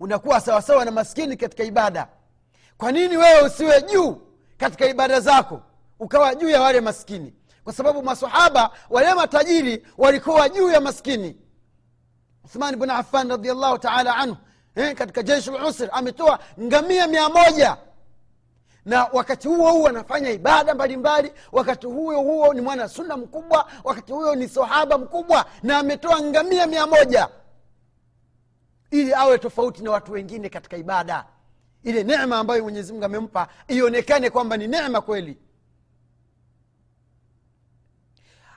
unakuwa 0.00 0.40
sawasawa 0.40 0.84
na 0.84 0.90
maskini 0.90 1.36
katika 1.36 1.64
ibada. 1.64 2.08
Kwa 2.78 2.92
nini 2.92 3.16
wewe 3.16 3.42
usiwe 3.42 3.82
juu 3.82 4.20
katika 4.56 4.86
ibada 4.86 5.20
zako 5.20 5.60
ukawa 6.00 6.34
juu 6.34 6.48
ya 6.48 6.60
wale 6.60 6.80
maskini? 6.80 7.34
Kwa 7.64 7.72
sababu 7.72 8.02
masahaba 8.02 8.70
wale 8.90 9.14
matajiri 9.14 9.86
walikuwa 9.98 10.48
juu 10.48 10.70
ya 10.70 10.80
maskini. 10.80 11.36
Uthman 12.44 12.76
bn 12.76 12.90
affan 12.90 13.28
radiallahu 13.30 13.78
taala 13.78 14.16
anhu 14.16 14.36
eh, 14.76 14.94
katika 14.94 15.22
jeshi 15.22 15.50
lusr 15.50 15.88
ametoa 15.92 16.38
ngamia 16.60 17.06
mia 17.06 17.28
moja. 17.28 17.76
Na 18.84 19.04
wakati 19.12 19.48
huo 19.48 19.72
huo 19.72 19.88
anafanya 19.88 20.30
ibada 20.30 20.74
mbalimbali. 20.74 21.32
Wakati 21.52 21.86
huo 21.86 22.20
huo 22.22 22.54
ni 22.54 22.60
mwana 22.60 22.88
sunna 22.88 23.16
mkubwa 23.16 23.66
wakati 23.84 24.12
huo 24.12 24.34
ni 24.34 24.48
sahaba 24.48 24.98
mkubwa 24.98 25.44
na 25.62 25.78
ametoa 25.78 26.20
ngamia 26.22 26.66
mia 26.66 26.86
moja 26.86 27.28
ili 28.94 29.14
awe 29.14 29.38
tofauti 29.38 29.82
na 29.82 29.90
watu 29.90 30.12
wengine 30.12 30.48
katika 30.48 30.76
ibada. 30.76 31.26
Ile 31.82 32.04
nema 32.04 32.38
ambayo 32.38 32.62
mwenyezi 32.62 32.92
mungu 32.92 33.04
amempa 33.04 33.48
ionekane 33.68 34.30
kwamba 34.30 34.56
ni 34.56 34.66
nema 34.68 35.00
kweli. 35.00 35.38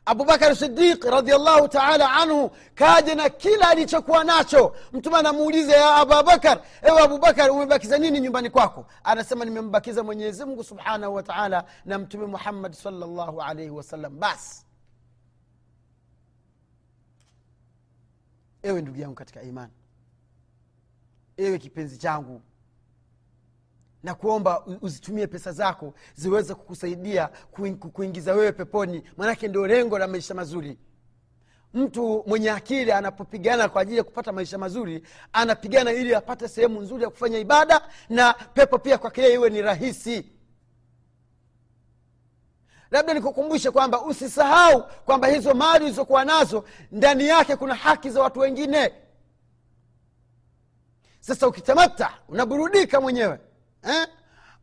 Abubakar 0.05 0.55
sidiq 0.55 1.03
radiallahu 1.03 1.67
taala 1.67 2.11
anhu 2.13 2.51
kaja 2.75 3.15
na 3.15 3.29
kila 3.29 3.69
alichokuwa 3.69 4.23
nacho. 4.23 4.75
Mtume 4.93 5.17
anamuuliza 5.17 5.73
ya 5.75 5.95
abubakar 5.95 6.61
ewe 6.81 7.01
abubakar 7.01 7.51
umebakiza 7.51 7.97
nini 7.97 8.19
nyumbani 8.19 8.49
kwako? 8.49 8.85
Anasema 9.03 9.45
nimembakiza 9.45 10.03
mwenyezi 10.03 10.45
mungu 10.45 10.63
subhanahu 10.63 11.15
wa 11.15 11.23
taala 11.23 11.63
na 11.85 11.97
mtume 11.97 12.25
muhammad 12.25 12.73
salllahu 12.73 13.41
alaihi 13.41 13.71
wasallam 13.71 14.19
basi 14.19 14.65
ewe 18.63 18.81
ndugu 18.81 18.99
yangu 18.99 19.15
katika 19.15 19.41
imani 19.41 19.73
ewe 21.37 21.57
kipenzi 21.57 21.97
changu 21.97 22.41
na 24.03 24.15
kuomba 24.15 24.65
uzitumie 24.81 25.27
pesa 25.27 25.51
zako 25.51 25.93
ziweze 26.15 26.53
kukusaidia 26.55 27.29
kuingiza 27.93 28.33
wewe 28.33 28.51
peponi. 28.51 29.03
Manake 29.17 29.47
ndio 29.47 29.67
lengo 29.67 29.99
la 29.99 30.07
maisha 30.07 30.33
mazuri. 30.33 30.77
Mtu 31.73 32.23
mwenye 32.27 32.51
akili 32.51 32.91
anapopigana 32.91 33.69
kwa 33.69 33.81
ajili 33.81 33.97
ya 33.97 34.03
kupata 34.03 34.31
maisha 34.31 34.57
mazuri 34.57 35.03
anapigana 35.33 35.91
ili 35.91 36.15
apate 36.15 36.47
sehemu 36.47 36.81
nzuri 36.81 37.03
ya 37.03 37.09
kufanya 37.09 37.39
ibada 37.39 37.89
na 38.09 38.33
pepo 38.33 38.79
pia 38.79 38.97
kwa 38.97 39.11
kile 39.11 39.33
iwe 39.33 39.49
ni 39.49 39.61
rahisi. 39.61 40.31
Labda 42.91 43.13
nikukumbushe 43.13 43.71
kwamba 43.71 44.01
usisahau 44.01 44.83
kwamba 45.05 45.27
hizo 45.27 45.53
mali 45.53 45.85
ulizokuwa 45.85 46.25
nazo 46.25 46.63
ndani 46.91 47.27
yake 47.27 47.55
kuna 47.55 47.75
haki 47.75 48.09
za 48.09 48.21
watu 48.21 48.39
wengine 48.39 48.93
sasa 51.27 51.47
ukitamata 51.47 52.13
unaburudika 52.29 53.01
mwenyewe 53.01 53.39
eh? 53.83 54.07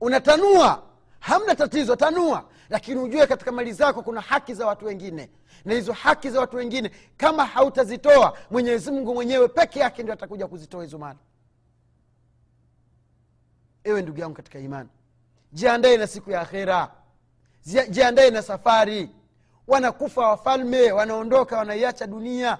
unatanua 0.00 0.82
hamna 1.20 1.54
tatizo 1.54 1.96
tanua. 1.96 2.44
Lakini 2.70 3.00
ujue 3.00 3.26
katika 3.26 3.52
mali 3.52 3.72
zako 3.72 4.02
kuna 4.02 4.20
haki 4.20 4.54
za 4.54 4.66
watu 4.66 4.84
wengine. 4.86 5.30
Na 5.64 5.74
hizo 5.74 5.92
haki 5.92 6.30
za 6.30 6.40
watu 6.40 6.56
wengine 6.56 6.90
kama 7.16 7.44
hautazitoa 7.44 8.38
mwenyezi 8.50 8.90
mungu 8.90 9.14
mwenyewe 9.14 9.48
peke 9.48 9.80
yake 9.80 10.02
ndio 10.02 10.14
atakuja 10.14 10.46
kuzitoa 10.46 10.82
hizo 10.84 10.98
mali. 10.98 11.18
Ewe 13.84 14.02
ndugu 14.02 14.20
yangu 14.20 14.34
katika 14.34 14.58
imani 14.58 14.88
jiandae 15.52 15.96
na 15.96 16.06
siku 16.06 16.30
ya 16.30 16.40
akhera. 16.40 16.90
Jiandae 17.90 18.30
na 18.30 18.42
safari. 18.42 19.10
Wanakufa 19.66 20.28
wafalme 20.28 20.92
wanaondoka 20.92 21.58
wanaiacha 21.58 22.06
dunia. 22.06 22.58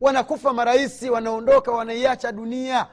Wanakufa 0.00 0.52
marahisi 0.52 1.10
wanaondoka 1.10 1.72
wanaiacha 1.72 2.32
dunia 2.32 2.86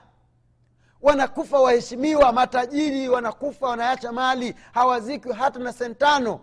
wanakufa 1.04 1.60
waheshimiwa 1.60 2.32
matajiri 2.32 3.10
wanakufa 3.10 3.68
wanaacha 3.68 4.12
mali 4.12 4.56
hawazikwi 4.72 5.34
hata 5.34 5.60
na 5.60 5.74
sentano. 5.74 6.40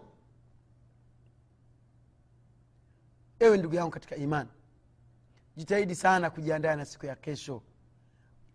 Ewe 3.40 3.58
ndugu 3.58 3.74
yangu 3.74 3.90
katika 3.90 4.16
imani 4.16 4.48
jitahidi 5.56 5.94
sana 5.94 6.30
kujiandaa 6.30 6.76
na 6.76 6.84
siku 6.84 7.06
ya 7.06 7.16
kesho. 7.16 7.62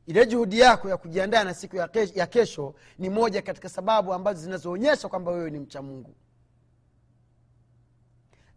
Ile 0.05 0.25
juhudi 0.25 0.59
yako 0.59 0.89
ya 0.89 0.97
kujiandaa 0.97 1.43
na 1.43 1.53
siku 1.53 1.75
ya 1.75 1.87
kesho, 1.87 2.13
ya 2.15 2.27
kesho 2.27 2.75
ni 2.99 3.09
moja 3.09 3.41
katika 3.41 3.69
sababu 3.69 4.13
ambazo 4.13 4.41
zinazoonyesha 4.41 5.07
kwamba 5.09 5.31
wewe 5.31 5.49
ni 5.51 5.59
mcha 5.59 5.81
mungu 5.81 6.15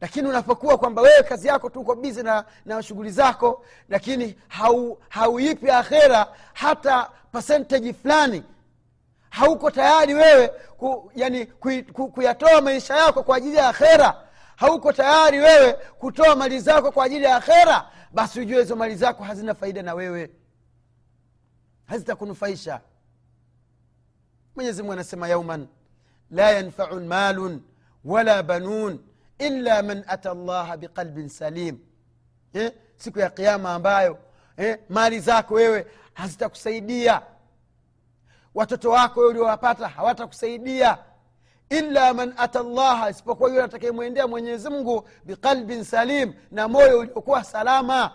lakini 0.00 0.28
unapokuwa 0.28 0.78
kwamba 0.78 1.02
wewe 1.02 1.22
kazi 1.22 1.48
yako 1.48 1.70
tu 1.70 1.80
uko 1.80 1.94
bizi 1.94 2.22
na, 2.22 2.44
na 2.64 2.82
shughuli 2.82 3.10
zako 3.10 3.64
lakini 3.88 4.38
hauipi 5.08 5.66
hau 5.66 5.78
akhera 5.80 6.26
hata 6.52 7.10
percentage 7.32 7.92
fulani 7.92 8.42
hauko 9.30 9.70
tayari 9.70 10.14
wewe 10.14 10.48
ku, 10.48 11.12
yani 11.14 11.46
kuyatoa 11.46 11.92
ku, 11.92 12.08
kuyatoa 12.08 12.60
maisha 12.60 12.96
yako 12.96 13.22
kwa 13.22 13.36
ajili 13.36 13.56
ya 13.56 13.68
akhera 13.68 14.28
hauko 14.56 14.92
tayari 14.92 15.38
wewe 15.38 15.72
kutoa 15.72 16.36
mali 16.36 16.60
zako 16.60 16.92
kwa 16.92 17.04
ajili 17.04 17.24
ya 17.24 17.36
akhera 17.36 17.90
basi 18.12 18.40
ujue 18.40 18.58
hizo 18.60 18.76
mali 18.76 18.96
zako 18.96 19.24
hazina 19.24 19.54
faida 19.54 19.82
na 19.82 19.94
wewe. 19.94 20.30
Hazitakunufaisha. 21.86 22.80
Mwenyezimungu 24.56 24.92
anasema 24.92 25.28
yauman 25.28 25.66
la 26.30 26.50
yanfaun 26.50 27.06
malun 27.06 27.62
wala 28.04 28.42
banun 28.42 28.98
illa 29.38 29.82
man 29.82 30.04
ata 30.06 30.34
llaha 30.34 30.76
biqalbin 30.76 31.28
salim 31.28 31.78
eh? 32.54 32.72
siku 32.96 33.18
ya 33.18 33.30
kiama 33.30 33.74
ambayo 33.74 34.18
eh? 34.56 34.78
mali 34.88 35.20
zako 35.20 35.54
wewe 35.54 35.86
hazitakusaidia 36.14 37.22
watoto 38.54 38.90
wako 38.90 39.20
wewe 39.20 39.30
uliowapata 39.32 39.88
hawatakusaidia 39.88 40.98
illa 41.70 42.14
man 42.14 42.34
ata 42.36 42.62
llaha 42.62 43.10
isipokuwa 43.10 43.50
yule 43.50 43.62
atakayemwendea 43.62 44.26
mwenyezimngu 44.26 45.08
biqalbin 45.24 45.84
salim 45.84 46.34
na 46.50 46.68
moyo 46.68 46.98
uliokuwa 46.98 47.44
salama 47.44 48.12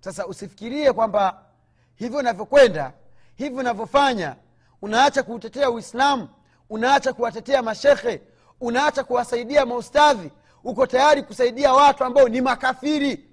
sasa 0.00 0.26
usifikirie 0.26 0.92
kwamba 0.92 1.44
hivyo 1.94 2.18
unavyokwenda 2.18 2.92
hivyo 3.34 3.58
unavyofanya 3.58 4.36
unaacha 4.82 5.22
kuutetea 5.22 5.70
uislamu 5.70 6.28
unaacha 6.70 7.12
kuwatetea 7.12 7.62
mashekhe 7.62 8.22
unaacha 8.64 9.04
kuwasaidia 9.04 9.66
maustadhi 9.66 10.30
uko 10.64 10.86
tayari 10.86 11.22
kusaidia 11.22 11.72
watu 11.72 12.04
ambao 12.04 12.28
ni 12.28 12.40
makafiri. 12.40 13.30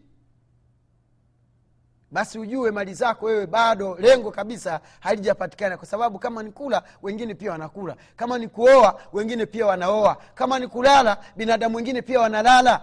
Basi 2.11 2.39
ujue 2.39 2.71
mali 2.71 2.93
zako 2.93 3.25
wewe 3.25 3.47
bado 3.47 3.95
lengo 3.99 4.31
kabisa 4.31 4.79
halijapatikana 4.99 5.77
kwa 5.77 5.87
sababu 5.87 6.19
kama 6.19 6.43
ni 6.43 6.51
kula 6.51 6.83
wengine 7.01 7.33
pia 7.35 7.51
wanakula. 7.51 7.95
Kama 8.15 8.37
ni 8.37 8.47
kuoa 8.47 8.99
wengine 9.13 9.45
pia 9.45 9.65
wanaoa. 9.65 10.17
Kama 10.35 10.59
ni 10.59 10.67
kulala 10.67 11.17
binadamu 11.35 11.75
wengine 11.75 12.01
pia 12.01 12.19
wanalala. 12.19 12.81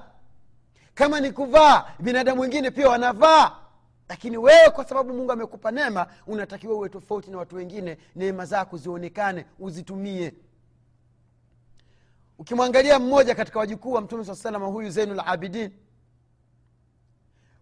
Kama 0.94 1.20
ni 1.20 1.32
kuvaa 1.32 1.84
binadamu 1.98 2.40
wengine 2.40 2.70
pia 2.70 2.88
wanavaa. 2.88 3.52
Lakini 4.08 4.36
wewe 4.36 4.70
kwa 4.70 4.84
sababu 4.84 5.14
mungu 5.14 5.32
amekupa 5.32 5.70
neema 5.70 6.06
unatakiwa 6.26 6.74
uwe 6.74 6.88
tofauti 6.88 7.30
na 7.30 7.38
watu 7.38 7.56
wengine 7.56 7.98
neema 8.16 8.44
zako 8.46 8.76
zionekane 8.76 9.44
uzitumie 9.58 10.32
ukimwangalia 12.38 12.98
mmoja 12.98 13.34
katika 13.34 13.58
wajukuu 13.58 13.92
wa 13.92 14.00
mtume 14.00 14.24
saa 14.24 14.34
salama 14.34 14.66
huyu 14.66 14.90
zeinulabidin 14.90 15.70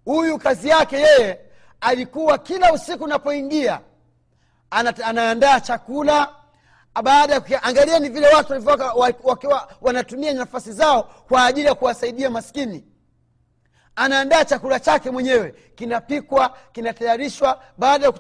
huyu 0.05 0.39
kazi 0.39 0.69
yake 0.69 0.97
yeye 0.97 1.41
alikuwa 1.81 2.39
kila 2.39 2.73
usiku 2.73 3.05
unapoingia 3.05 3.81
anaandaa 5.05 5.61
chakula 5.61 6.35
baada 7.03 7.35
ya 7.35 7.41
kuangalia 7.41 7.99
ni 7.99 8.09
vile 8.09 8.29
watu 8.29 8.53
wakiwa 9.25 9.73
wanatumia 9.81 10.33
nafasi 10.35 10.73
zao 10.73 11.03
kwa 11.29 11.45
ajili 11.47 11.67
ya 11.67 11.75
kuwasaidia 11.75 12.31
maskini 12.31 12.85
anaandaa 13.97 14.45
chakula 14.45 14.81
chake 14.81 15.11
mwenyewe. 15.11 15.55
Kinapikwa 15.75 16.57
kinatayarishwa. 16.73 17.63
Baada 17.79 18.07
ya 18.07 18.13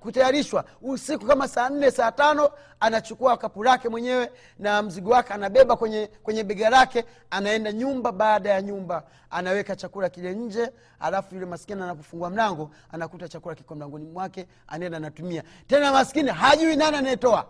kutayarishwa 0.00 0.64
usiku 0.82 1.26
kama 1.26 1.48
saa 1.48 1.68
nne 1.70 1.90
saa 1.90 2.12
tano 2.12 2.50
anachukua 2.80 3.36
kapu 3.36 3.64
lake 3.64 3.88
mwenyewe 3.88 4.30
na 4.58 4.82
mzigo 4.82 5.10
wake 5.10 5.32
anabeba 5.32 5.76
kwenye 5.76 6.06
kwenye 6.22 6.44
bega 6.44 6.70
lake 6.70 7.04
anaenda 7.30 7.72
nyumba. 7.72 8.12
Baada 8.12 8.50
ya 8.50 8.62
nyumba 8.62 9.04
anaweka 9.30 9.76
chakula 9.76 10.08
kile 10.08 10.32
nje 10.34 10.70
alafu 11.00 11.34
yule 11.34 11.46
maskini 11.46 11.82
anapofungua 11.82 12.30
mlango 12.30 12.70
anakuta 12.92 13.28
chakula 13.28 13.54
kiko 13.54 13.74
mlangoni 13.74 14.06
mwake 14.06 14.46
anaenda 14.66 14.96
anatumia. 14.96 15.42
Tena 15.66 15.92
maskini 15.92 16.30
hajui 16.30 16.76
nani 16.76 16.96
anayetoa. 16.96 17.46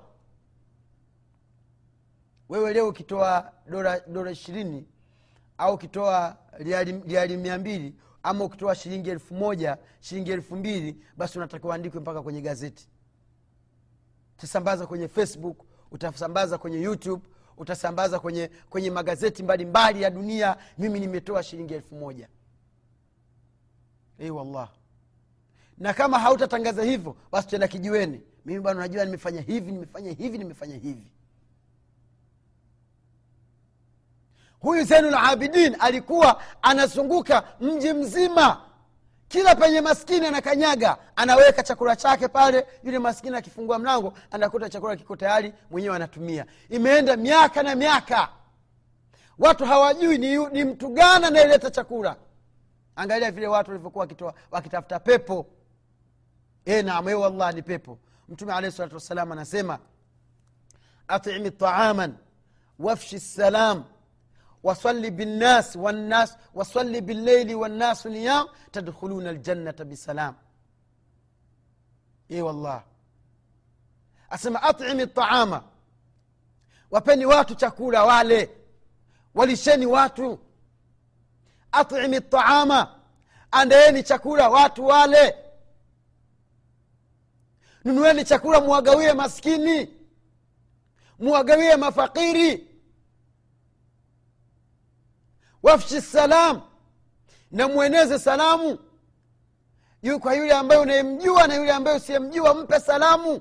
Wewe 2.49 2.73
leo 2.73 2.88
ukitoa 2.88 3.53
dola 4.07 4.31
ishirini 4.31 4.87
au 5.64 5.75
ukitoa 5.75 6.37
riali 7.06 7.37
mia 7.37 7.59
mbili 7.59 7.94
ama 8.23 8.44
ukitoa 8.44 8.75
shilingi 8.75 9.11
elfu 9.11 9.35
moja 9.35 9.78
shilingi 10.00 10.30
elfu 10.30 10.56
mbili 10.56 11.04
basi 11.16 11.38
unatakiwa 11.38 11.75
andikwe 11.75 12.00
mpaka 12.00 12.23
kwenye 12.23 12.40
gazeti. 12.40 12.88
Utasambaza 14.38 14.87
kwenye 14.87 15.09
facebook 15.09 15.59
utasambaza 15.90 16.59
kwenye 16.59 16.83
youtube 16.83 17.23
utasambaza 17.56 18.18
kwenye 18.18 18.50
kwenye 18.71 18.90
magazeti 18.90 19.42
mbalimbali 19.42 19.90
mbali 19.94 20.02
ya 20.02 20.11
dunia. 20.11 20.56
Mimi 20.78 21.00
nimetoa 21.00 21.42
shilingi 21.42 21.75
elfu 21.75 21.94
moja. 21.94 22.28
Wallah 24.30 24.68
na 25.78 25.94
kama 25.94 26.18
hautatangaza 26.18 26.83
hivyo 26.83 27.16
basi 27.33 27.49
tenda 27.49 27.68
kijiweni. 27.68 28.21
Mimi 28.44 28.61
bwana 28.61 28.78
unajua 28.78 29.04
nimefanya 29.04 29.40
hivi 29.40 29.73
nimefanya 29.73 30.12
hivi 30.12 30.38
nimefanya 30.38 30.76
hivi 30.76 31.13
huyu 34.64 34.85
zainul 34.85 35.14
abidin 35.14 35.76
alikuwa 35.78 36.42
anazunguka 36.62 37.42
mji 37.61 37.92
mzima. 37.92 38.61
Kila 39.28 39.54
penye 39.54 39.80
maskini 39.80 40.26
anakanyaga 40.26 40.97
anaweka 41.16 41.62
chakula 41.62 41.97
chake 41.97 42.28
pale. 42.28 42.66
Yule 42.83 42.99
maskini 42.99 43.37
akifungua 43.37 43.78
mlango 43.78 44.12
anakuta 44.30 44.68
chakula 44.68 44.97
kiko 44.97 45.16
tayari 45.16 45.52
mwenyewe 45.71 45.97
anatumia. 45.97 46.47
Imeenda 46.68 47.16
miaka 47.16 47.62
na 47.62 47.75
miaka. 47.75 48.28
Watu 49.38 49.64
hawajui 49.64 50.18
ni, 50.18 50.37
ni 50.47 50.64
mtu 50.64 50.88
gani 50.88 51.25
anayeleta 51.26 51.71
chakula. 51.71 52.16
Angalia 52.97 53.30
vile 53.30 53.47
watu 53.47 53.71
walivyokuwa 53.71 54.09
wakitafuta 54.50 55.00
pepo. 55.00 55.47
E 56.64 56.83
naam 56.83 57.09
e 57.09 57.14
wallah 57.14 57.54
ni 57.54 57.62
pepo. 57.62 57.99
Mtume 58.28 58.52
alahi 58.52 58.73
salatu 58.73 58.94
wassalam 58.94 59.33
anasema 59.33 59.78
atimi 61.09 61.50
taaman 61.50 62.14
wafshi 62.78 63.21
salam 63.21 63.85
wasalli 64.64 65.11
binnas 65.11 65.76
wannas 65.76 66.37
wasalli 66.54 67.00
billaili 67.00 67.54
wannasu 67.54 68.09
niyam 68.09 68.47
tadkhuluna 68.71 69.30
aljannata 69.30 69.85
bisalam. 69.85 70.35
E 72.28 72.42
asema 74.30 74.62
atimi 74.62 75.06
taama 75.06 75.62
wapeni 76.90 77.26
watu 77.26 77.54
chakula 77.54 78.04
wale. 78.04 78.50
Walisheni 79.35 79.87
watu. 79.87 80.38
Atimi 81.73 82.21
taama 82.21 83.00
andeeni 83.50 84.02
chakula 84.02 84.49
watu 84.49 84.87
wale. 84.87 85.37
Nunueni 87.85 88.25
chakula 88.25 88.61
mwagawie 88.61 89.12
maskini. 89.12 89.88
Mwagawie 91.18 91.76
mafakiri 91.76 92.74
wafshi 95.65 96.00
salam. 96.00 96.61
Na 97.50 97.69
mweneze 97.69 98.19
salamu. 98.19 98.79
Yu 100.03 100.21
kwa 100.21 100.35
yule 100.35 100.53
ambaye 100.53 100.81
unayemjua 100.81 101.47
na 101.47 101.55
yule 101.55 101.73
ambaye 101.73 101.97
usiyemjua 101.97 102.55
mpe 102.55 102.81
salamu. 102.81 103.41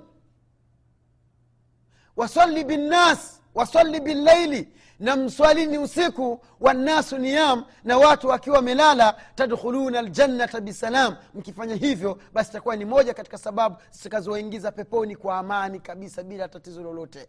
Wasali 2.16 2.64
binnas 2.64 3.42
wasali 3.56 4.00
billaili. 4.00 4.70
Na 5.00 5.16
mswalini 5.16 5.78
usiku 5.78 6.40
wannasu 6.60 7.18
niyam. 7.18 7.66
Na 7.84 7.98
watu 7.98 8.28
wakiwa 8.28 8.56
wamelala 8.56 9.14
tadkhuluna 9.36 10.02
ljannata 10.02 10.62
bisalam. 10.62 11.16
Mkifanya 11.34 11.76
hivyo 11.76 12.18
basi 12.34 12.50
itakuwa 12.50 12.76
ni 12.76 12.86
moja 12.86 13.14
katika 13.14 13.38
sababu 13.38 13.76
zitakazowaingiza 13.92 14.72
peponi 14.72 15.16
kwa 15.16 15.38
amani 15.38 15.80
kabisa 15.80 16.24
bila 16.24 16.48
tatizo 16.48 16.84
lolote. 16.84 17.28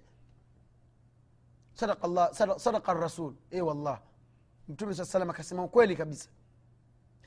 Sadaka 2.56 2.94
rasul 2.94 3.34
e 3.50 3.60
wallah 3.60 4.00
mtume 4.68 4.94
saa 4.94 5.04
salam 5.04 5.30
akasema 5.30 5.64
ukweli 5.64 5.96
kabisa. 5.96 6.28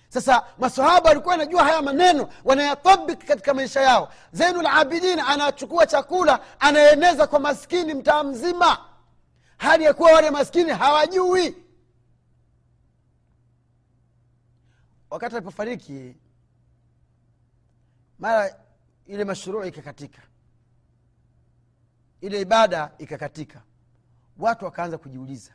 Sasa 0.09 0.45
masahaba 0.57 1.09
walikuwa 1.09 1.31
wanajua 1.31 1.63
haya 1.63 1.81
maneno 1.81 2.29
wanayatabiki 2.43 3.25
katika 3.25 3.53
maisha 3.53 3.81
yao. 3.81 4.13
Zainul 4.31 4.65
abidin 4.67 5.19
anachukua 5.19 5.87
chakula 5.87 6.59
anaeneza 6.59 7.27
kwa 7.27 7.39
maskini 7.39 7.93
mtaa 7.93 8.23
mzima. 8.23 8.85
Hali 9.57 9.83
ya 9.83 9.93
kuwa 9.93 10.11
wale 10.11 10.31
maskini 10.31 10.71
hawajui. 10.71 11.63
Wakati 15.09 15.35
alipofariki 15.35 16.15
mara 18.19 18.55
ile 19.05 19.23
mashuruu 19.25 19.63
ikakatika. 19.63 20.21
Ile 22.21 22.41
ibada 22.41 22.91
ikakatika. 22.97 23.61
Watu 24.37 24.65
wakaanza 24.65 24.97
kujiuliza 24.97 25.51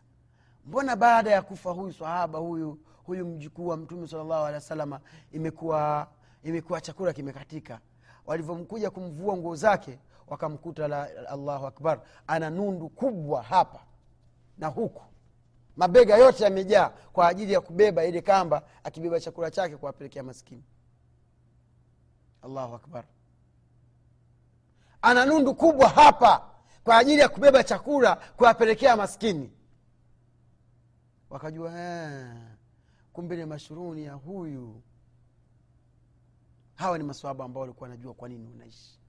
mbona 0.66 0.96
baada 0.96 1.31
ya 1.31 1.42
kufa 1.42 1.70
huyu 1.70 1.92
sahaba 1.92 2.38
huyu 2.38 2.79
huyu 3.05 3.27
mjukuu 3.27 3.66
wa 3.66 3.77
mtume 3.77 4.09
salllahu 4.09 4.44
alehi 4.44 4.55
wa 4.55 4.61
salama 4.61 5.01
imekuwa 5.33 6.09
imekuwa 6.42 6.81
chakula 6.81 7.12
kimekatika? 7.12 7.81
Walivyomkuja 8.27 8.90
kumvua 8.90 9.37
nguo 9.37 9.57
zake 9.57 9.98
wakamkuta 10.27 10.88
la, 10.88 11.09
allahu 11.29 11.66
akbar 11.66 12.01
ana 12.27 12.51
nundu 12.51 12.88
kubwa 12.88 13.42
hapa 13.42 13.81
na 14.59 14.66
huku. 14.66 15.03
Mabega 15.77 16.16
yote 16.16 16.44
yamejaa 16.44 16.88
kwa 17.12 17.29
ajili 17.29 17.53
ya 17.53 17.61
kubeba 17.61 18.05
ile 18.05 18.20
kamba 18.20 18.62
akibeba 18.85 19.20
chakula 19.20 19.51
chake 19.51 19.77
kuwapelekea 19.77 20.22
maskini. 20.22 20.64
Allahu 22.42 22.75
akbar. 22.75 23.05
Ana 25.03 25.27
nundu 25.27 25.55
kubwa 25.55 25.88
hapa 25.88 26.46
kwa 26.85 26.98
ajili 26.98 27.20
ya 27.20 27.29
kubeba 27.29 27.64
chakula 27.64 28.16
kuwapelekea 28.16 28.96
maskini 28.96 29.51
wakajua 31.32 31.72
kumbe 33.12 33.36
ni 33.36 33.44
mashuruni 33.44 34.04
ya 34.04 34.12
huyu. 34.14 34.82
Hawa 36.74 36.98
ni 36.98 37.04
maswaba 37.04 37.44
ambao 37.44 37.60
walikuwa 37.60 37.88
wanajua 37.90 38.14
kwa 38.14 38.28
nini 38.28 38.48
unaishi. 38.48 39.00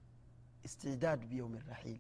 Istidadu 0.63 1.27
biyaumi 1.27 1.59
rahil 1.59 1.99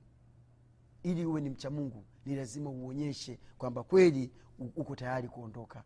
ili 1.03 1.25
uwe 1.25 1.41
ni 1.41 1.49
mcha 1.49 1.69
mungu 1.69 2.05
ni 2.25 2.35
lazima 2.35 2.69
uonyeshe 2.69 3.39
kwamba 3.57 3.83
kweli 3.83 4.31
uko 4.75 4.95
tayari 4.95 5.27
kuondoka. 5.27 5.83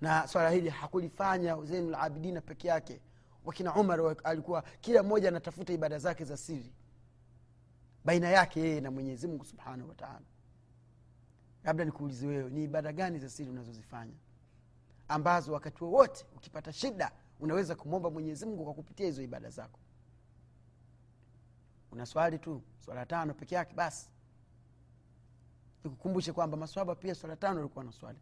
Na 0.00 0.26
swala 0.28 0.50
hili 0.50 0.68
hakulifanya 0.68 1.62
zeinulabidina 1.64 2.40
peke 2.40 2.68
yake. 2.68 3.00
Wakina 3.44 3.74
umar 3.74 4.16
alikuwa 4.24 4.62
kila 4.80 5.02
mmoja 5.02 5.28
anatafuta 5.28 5.72
ibada 5.72 5.98
zake 5.98 6.24
za 6.24 6.36
siri. 6.36 6.72
Baina 8.04 8.28
yake 8.28 8.60
yeye 8.60 8.80
na 8.80 8.90
mwenyezi 8.90 9.26
mungu 9.28 9.44
subhanahu 9.44 9.88
wataala 9.88 10.26
labda 11.64 11.84
nikuulize 11.84 12.26
wewe 12.26 12.50
ni 12.50 12.64
ibada 12.64 12.92
gani 12.92 13.18
za 13.18 13.30
siri 13.30 13.50
unazozifanya? 13.50 14.14
Ambazo 15.08 15.52
wakati 15.52 15.84
wowote 15.84 16.26
ukipata 16.36 16.72
shida 16.72 17.12
unaweza 17.40 17.74
kumwomba 17.74 18.10
mwenyezi 18.10 18.46
mungu 18.46 18.64
kwa 18.64 18.74
kupitia 18.74 19.06
hizo 19.06 19.22
ibada 19.22 19.50
zako. 19.50 19.78
Una 21.92 22.06
swali 22.06 22.38
tu 22.38 22.62
swala 22.84 23.06
tano 23.06 23.34
peke 23.34 23.54
yake 23.54 23.74
basi. 23.74 24.08
Nikukumbushe 25.84 26.32
kwamba 26.32 26.56
maswaba 26.56 26.94
pia 26.94 27.14
swala 27.14 27.36
tano 27.36 27.60
alikuwa 27.60 27.84
na 27.84 27.92
swali. 27.92 28.18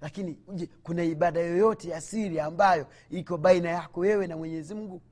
Lakini 0.00 0.38
je 0.54 0.66
kuna 0.66 1.04
ibada 1.04 1.40
yoyote 1.40 1.88
ya 1.88 2.00
siri 2.00 2.40
ambayo 2.40 2.86
iko 3.10 3.38
baina 3.38 3.68
yako 3.68 4.00
wewe 4.00 4.26
na 4.26 4.36
mwenyezi 4.36 4.74
mungu? 4.74 5.02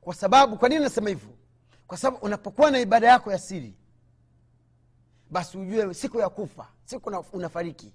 Kwa 0.00 0.14
sababu 0.14 0.56
kwa 0.58 0.68
nini 0.68 0.80
nasema 0.80 1.08
hivyo 1.08 1.30
kwa 1.90 1.98
sababu 1.98 2.24
unapokuwa 2.26 2.70
na 2.70 2.78
ibada 2.78 3.08
yako 3.08 3.32
ya 3.32 3.38
siri 3.38 3.74
basi 5.30 5.58
ujue 5.58 5.94
siku 5.94 6.18
ya 6.18 6.28
kufa 6.28 6.68
siku 6.84 7.24
unafariki 7.32 7.94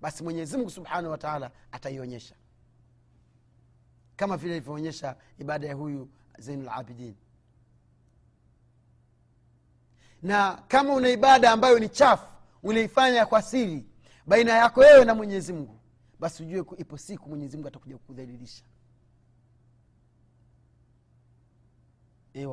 basi 0.00 0.24
mwenyezimngu 0.24 0.70
subhanahu 0.70 1.10
wataala 1.10 1.50
ataionyesha. 1.72 2.34
Kama 4.16 4.36
vile 4.36 4.56
ilivyoonyesha 4.56 5.16
ibada 5.38 5.66
ya 5.68 5.74
huyu 5.74 6.08
zeinulabidin 6.38 7.14
na 10.22 10.62
kama 10.68 10.94
una 10.94 11.08
ibada 11.08 11.50
ambayo 11.52 11.78
ni 11.78 11.88
chafu 11.88 12.26
unaifanya 12.62 13.26
kwa 13.26 13.42
siri 13.42 13.86
baina 14.26 14.52
yako 14.52 14.80
wewe 14.80 15.04
na 15.04 15.14
mwenyezi 15.14 15.52
mungu 15.52 15.80
basi 16.20 16.42
ujue 16.42 16.64
ipo 16.76 16.98
siku 16.98 17.28
mwenyezi 17.28 17.56
mungu 17.56 17.68
atakuja 17.68 17.98
kukudhalilisha. 17.98 18.64
E 22.34 22.46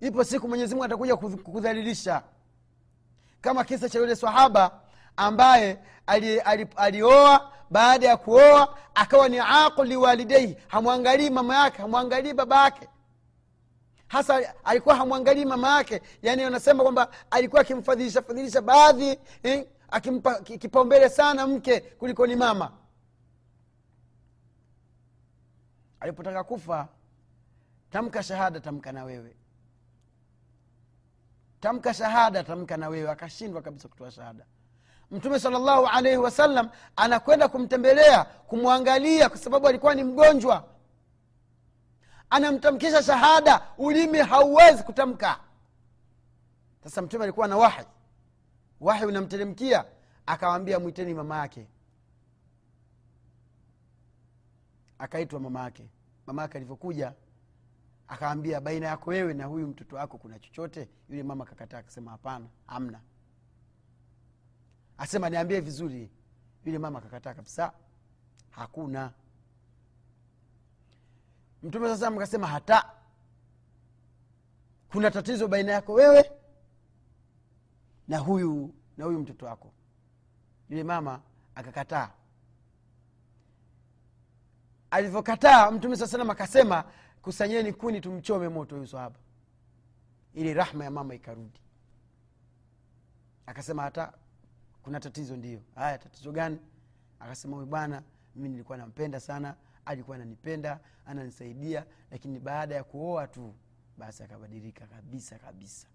ipo 0.00 0.24
siku 0.24 0.48
mwenyezi 0.48 0.74
mungu 0.74 0.84
atakuja 0.84 1.16
kudhalilisha 1.16 2.22
kama 3.40 3.64
kisa 3.64 3.88
cha 3.88 3.98
yule 3.98 4.16
sahaba 4.16 4.80
ambaye 5.16 5.78
ali- 6.06 6.40
ali- 6.40 6.68
alioa 6.76 7.52
baada 7.70 8.08
ya 8.08 8.16
kuoa 8.16 8.78
akawa 8.94 9.28
ni 9.28 9.38
aqu 9.38 9.84
liwalidaihi 9.84 10.56
hamwangalii 10.68 11.30
mama 11.30 11.56
yake 11.56 11.82
hamwangalii 11.82 12.32
baba 12.32 12.64
yake. 12.64 12.88
Hasa 14.08 14.54
alikuwa 14.64 14.94
hamwangalii 14.94 15.44
mama 15.44 15.76
yake 15.76 16.02
yani 16.22 16.42
anasema 16.42 16.82
kwamba 16.82 17.08
alikuwa 17.30 17.60
akimfadhilisha 17.60 18.22
fadhilisha 18.22 18.60
baadhi 18.62 19.18
eh, 19.42 19.66
akimpa 19.90 20.40
ki- 20.40 20.58
kipaumbele 20.58 21.08
sana 21.08 21.46
mke 21.46 21.80
kuliko 21.80 22.26
ni 22.26 22.36
mama. 22.36 22.72
Alipotaka 26.00 26.44
kufa 26.44 26.88
tamka 27.90 28.22
shahada 28.22 28.60
tamka 28.60 28.92
na 28.92 29.04
wewe 29.04 29.35
tamka 31.66 31.94
shahada 31.94 32.44
tamka 32.44 32.76
na 32.76 32.88
wewe. 32.88 33.10
Akashindwa 33.10 33.62
kabisa 33.62 33.88
kutoa 33.88 34.10
shahada. 34.10 34.44
Mtume 35.10 35.40
salllahu 35.40 35.86
alaihi 35.86 36.16
wasallam 36.18 36.68
anakwenda 36.96 37.48
kumtembelea 37.48 38.24
kumwangalia 38.24 39.28
kwa 39.28 39.38
sababu 39.38 39.68
alikuwa 39.68 39.94
ni 39.94 40.04
mgonjwa. 40.04 40.64
Anamtamkisha 42.30 43.02
shahada 43.02 43.62
ulimi 43.78 44.18
hauwezi 44.18 44.82
kutamka. 44.82 45.40
Sasa 46.84 47.02
mtume 47.02 47.24
alikuwa 47.24 47.48
na 47.48 47.56
wahi. 47.56 47.86
Wahi 48.80 49.04
unamteremkia 49.04 49.84
akawambia 50.26 50.78
mwiteni 50.80 51.14
mama 51.14 51.38
yake. 51.38 51.66
Akaitwa 54.98 55.40
mama 55.40 55.62
yake. 55.62 55.88
Mama 56.26 56.42
yake 56.42 56.58
alivyokuja 56.58 57.12
akawambia 58.08 58.60
baina 58.60 58.86
yako 58.86 59.10
wewe 59.10 59.34
na 59.34 59.44
huyu 59.46 59.66
mtoto 59.68 59.96
wako 59.96 60.18
kuna 60.18 60.38
chochote? 60.38 60.88
Yule 61.08 61.22
mama 61.22 61.44
akakataa 61.44 61.78
akasema 61.78 62.10
hapana 62.10 62.46
amna 62.66 63.00
asema 64.98 65.30
niambie 65.30 65.60
vizuri. 65.60 66.10
Yule 66.64 66.78
mama 66.78 66.98
akakataa 66.98 67.34
kabisa 67.34 67.72
hakuna. 68.50 69.12
Mtume 71.62 71.96
saa 71.96 72.08
akasema 72.08 72.46
hata 72.46 72.90
kuna 74.90 75.10
tatizo 75.10 75.48
baina 75.48 75.72
yako 75.72 75.92
wewe 75.92 76.30
na 78.08 78.18
huyu 78.18 78.74
na 78.96 79.04
huyu 79.04 79.18
mtoto 79.18 79.46
wako. 79.46 79.72
Yule 80.70 80.84
mama 80.84 81.20
akakataa. 81.54 82.10
Alivyokataa 84.90 85.70
mtume 85.70 85.96
saa 85.96 86.06
salam 86.06 86.30
akasema 86.30 86.84
kusanyeni 87.26 87.72
kuni 87.72 88.00
tumchome 88.00 88.48
moto 88.48 88.74
huyu 88.76 88.86
sahaba 88.86 89.18
ili 90.34 90.54
rahma 90.54 90.84
ya 90.84 90.90
mama 90.90 91.14
ikarudi. 91.14 91.60
Akasema 93.46 93.82
hata 93.82 94.12
kuna 94.82 95.00
tatizo 95.00 95.36
ndio. 95.36 95.60
Haya 95.74 95.98
tatizo 95.98 96.32
gani? 96.32 96.58
Akasema 97.20 97.56
huyu 97.56 97.66
bwana 97.68 98.02
mimi 98.36 98.48
nilikuwa 98.48 98.78
nampenda 98.78 99.20
sana 99.20 99.56
alikuwa 99.84 100.16
ananipenda 100.16 100.80
ananisaidia 101.06 101.86
lakini 102.10 102.38
baada 102.38 102.74
ya 102.74 102.84
kuoa 102.84 103.26
tu 103.26 103.54
basi 103.98 104.22
akabadilika 104.22 104.86
kabisa 104.86 105.38
kabisa. 105.38 105.86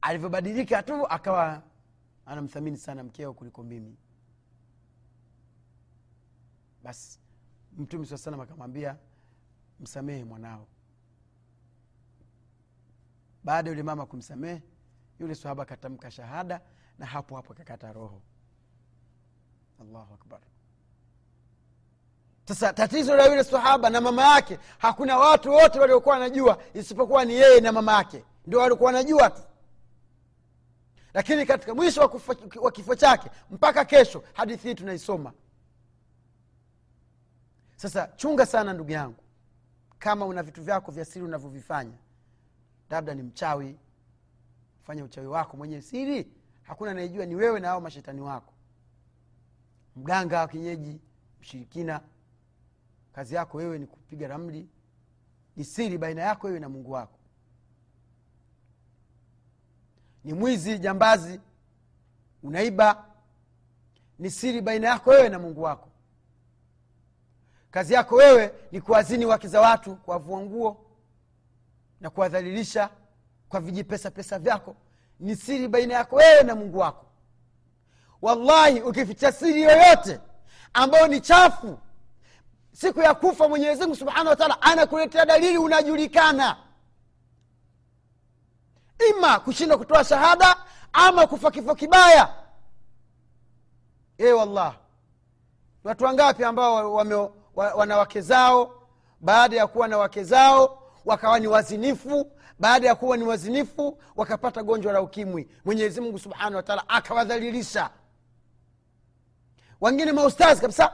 Alivyobadilika 0.00 0.82
tu 0.82 1.06
akawa 1.06 1.62
anamthamini 2.26 2.76
sana 2.76 3.04
mkeo 3.04 3.32
kuliko 3.34 3.62
mimi. 3.62 3.96
Basi 6.82 7.20
mtume 7.76 8.06
saa 8.06 8.16
salam 8.18 8.40
akamwambia 8.40 8.96
msamehe 9.80 10.24
mwanao. 10.24 10.66
Baada 13.44 13.70
yule 13.70 13.82
mama 13.82 14.06
kumsamehe 14.06 14.62
yule 15.20 15.34
sahaba 15.34 15.62
akatamka 15.62 16.10
shahada 16.10 16.60
na 16.98 17.06
hapo 17.06 17.36
hapo 17.36 17.52
akakata 17.52 17.92
roho. 17.92 18.22
Allahu 19.80 20.14
akbar. 20.14 20.40
Sasa 22.48 22.72
tatizo 22.72 23.16
la 23.16 23.26
yule 23.26 23.44
sahaba 23.44 23.90
na 23.90 24.00
mama 24.00 24.34
yake 24.34 24.58
hakuna 24.78 25.18
watu 25.18 25.50
wote 25.50 25.78
waliokuwa 25.80 26.14
wanajua 26.14 26.62
isipokuwa 26.74 27.24
ni 27.24 27.32
yeye 27.34 27.60
na 27.60 27.72
mama 27.72 27.92
yake. 27.92 28.24
Ndio 28.46 28.58
walikuwa 28.60 28.86
wanajua 28.86 29.30
tu. 29.30 29.42
Lakini 31.14 31.46
katika 31.46 31.74
mwisho 31.74 32.20
wa 32.62 32.72
kifo 32.72 32.94
chake 32.94 33.30
mpaka 33.50 33.84
kesho 33.84 34.24
hadithi 34.32 34.68
hii 34.68 34.74
tunaisoma 34.74 35.32
sasa 37.76 38.08
chunga 38.16 38.46
sana 38.46 38.72
ndugu 38.72 38.90
yangu 38.90 39.22
kama 39.98 40.26
una 40.26 40.42
vitu 40.42 40.62
vyako 40.62 40.92
vya 40.92 41.04
siri 41.04 41.24
unavyovifanya 41.24 41.98
labda 42.90 43.14
ni 43.14 43.22
mchawi 43.22 43.78
fanya 44.82 45.04
uchawi 45.04 45.26
wako 45.26 45.56
mwenye 45.56 45.82
siri 45.82 46.32
hakuna 46.62 46.90
anayejua 46.90 47.26
ni 47.26 47.34
wewe 47.34 47.60
na 47.60 47.70
ao 47.70 47.80
mashetani 47.80 48.20
wako. 48.20 48.52
Mganga 49.96 50.40
wa 50.40 50.48
kienyeji 50.48 51.00
mshirikina 51.40 52.00
kazi 53.12 53.34
yako 53.34 53.56
wewe 53.58 53.78
ni 53.78 53.86
kupiga 53.86 54.28
ramli 54.28 54.68
ni 55.56 55.64
siri 55.64 55.98
baina 55.98 56.22
yako 56.22 56.46
wewe 56.46 56.60
na 56.60 56.68
mungu 56.68 56.90
wako. 56.92 57.18
Ni 60.24 60.32
mwizi 60.32 60.78
jambazi 60.78 61.40
unaiba 62.42 63.04
ni 64.18 64.30
siri 64.30 64.60
baina 64.60 64.88
yako 64.88 65.10
wewe 65.10 65.28
na 65.28 65.38
mungu 65.38 65.62
wako 65.62 65.88
kazi 67.76 67.94
yako 67.94 68.14
wewe 68.16 68.54
ni 68.72 68.80
kuwazini 68.80 69.26
wake 69.26 69.48
za 69.48 69.60
watu 69.60 69.96
kuwavua 69.96 70.40
nguo 70.40 70.76
na 72.00 72.10
kuwadhalilisha 72.10 72.90
kwa 73.48 73.60
vijipesa 73.60 74.10
pesa 74.10 74.38
vyako. 74.38 74.76
Ni 75.20 75.36
siri 75.36 75.68
baina 75.68 75.94
yako 75.94 76.16
wewe 76.16 76.42
na 76.42 76.54
mungu 76.54 76.78
wako. 76.78 77.06
Wallahi 78.22 78.80
ukificha 78.80 79.32
siri 79.32 79.62
yoyote 79.62 80.20
ambayo 80.74 81.06
ni 81.08 81.20
chafu 81.20 81.78
siku 82.72 83.00
ya 83.00 83.14
kufa 83.14 83.48
mwenyezimgu 83.48 83.96
subhanahu 83.96 84.28
wa 84.28 84.36
taala 84.36 84.62
anakuletea 84.62 85.24
dalili 85.26 85.58
unajulikana. 85.58 86.56
Ima 89.10 89.40
kushindwa 89.40 89.78
kutoa 89.78 90.04
shahada 90.04 90.56
ama 90.92 91.26
kufa 91.26 91.50
kifo 91.50 91.74
kibaya. 91.74 92.34
E 94.18 94.32
wallah 94.32 94.72
ni 95.84 95.88
watu 95.88 96.04
wangapi 96.04 96.44
ambao 96.44 96.92
wame, 96.94 97.28
wa, 97.56 97.74
wana 97.74 97.96
wake 97.96 98.20
zao 98.20 98.82
baada 99.20 99.56
ya 99.56 99.66
kuwa 99.66 99.88
na 99.88 99.98
wake 99.98 100.24
zao 100.24 100.82
wakawa 101.04 101.38
ni 101.38 101.46
wazinifu 101.46 102.32
baada 102.58 102.88
ya 102.88 102.94
kuwa 102.94 103.16
ni 103.16 103.24
wazinifu 103.24 103.98
wakapata 104.16 104.62
gonjwa 104.62 104.92
la 104.92 105.02
ukimwi. 105.02 105.48
Mwenyezi 105.64 106.00
mungu 106.00 106.18
subhanahu 106.18 106.56
wataala 106.56 106.88
akawadhalilisha. 106.88 107.90
Wengine 109.80 110.12
maustazi 110.12 110.60
kabisa. 110.60 110.92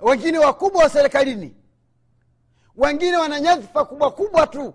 Wengine 0.00 0.38
wakubwa 0.38 0.82
wa 0.82 0.90
serikalini. 0.90 1.56
Wengine 2.76 3.16
wana 3.16 3.40
nyadhifa 3.40 3.84
kubwa 3.84 4.10
kubwa 4.10 4.46
tu. 4.46 4.74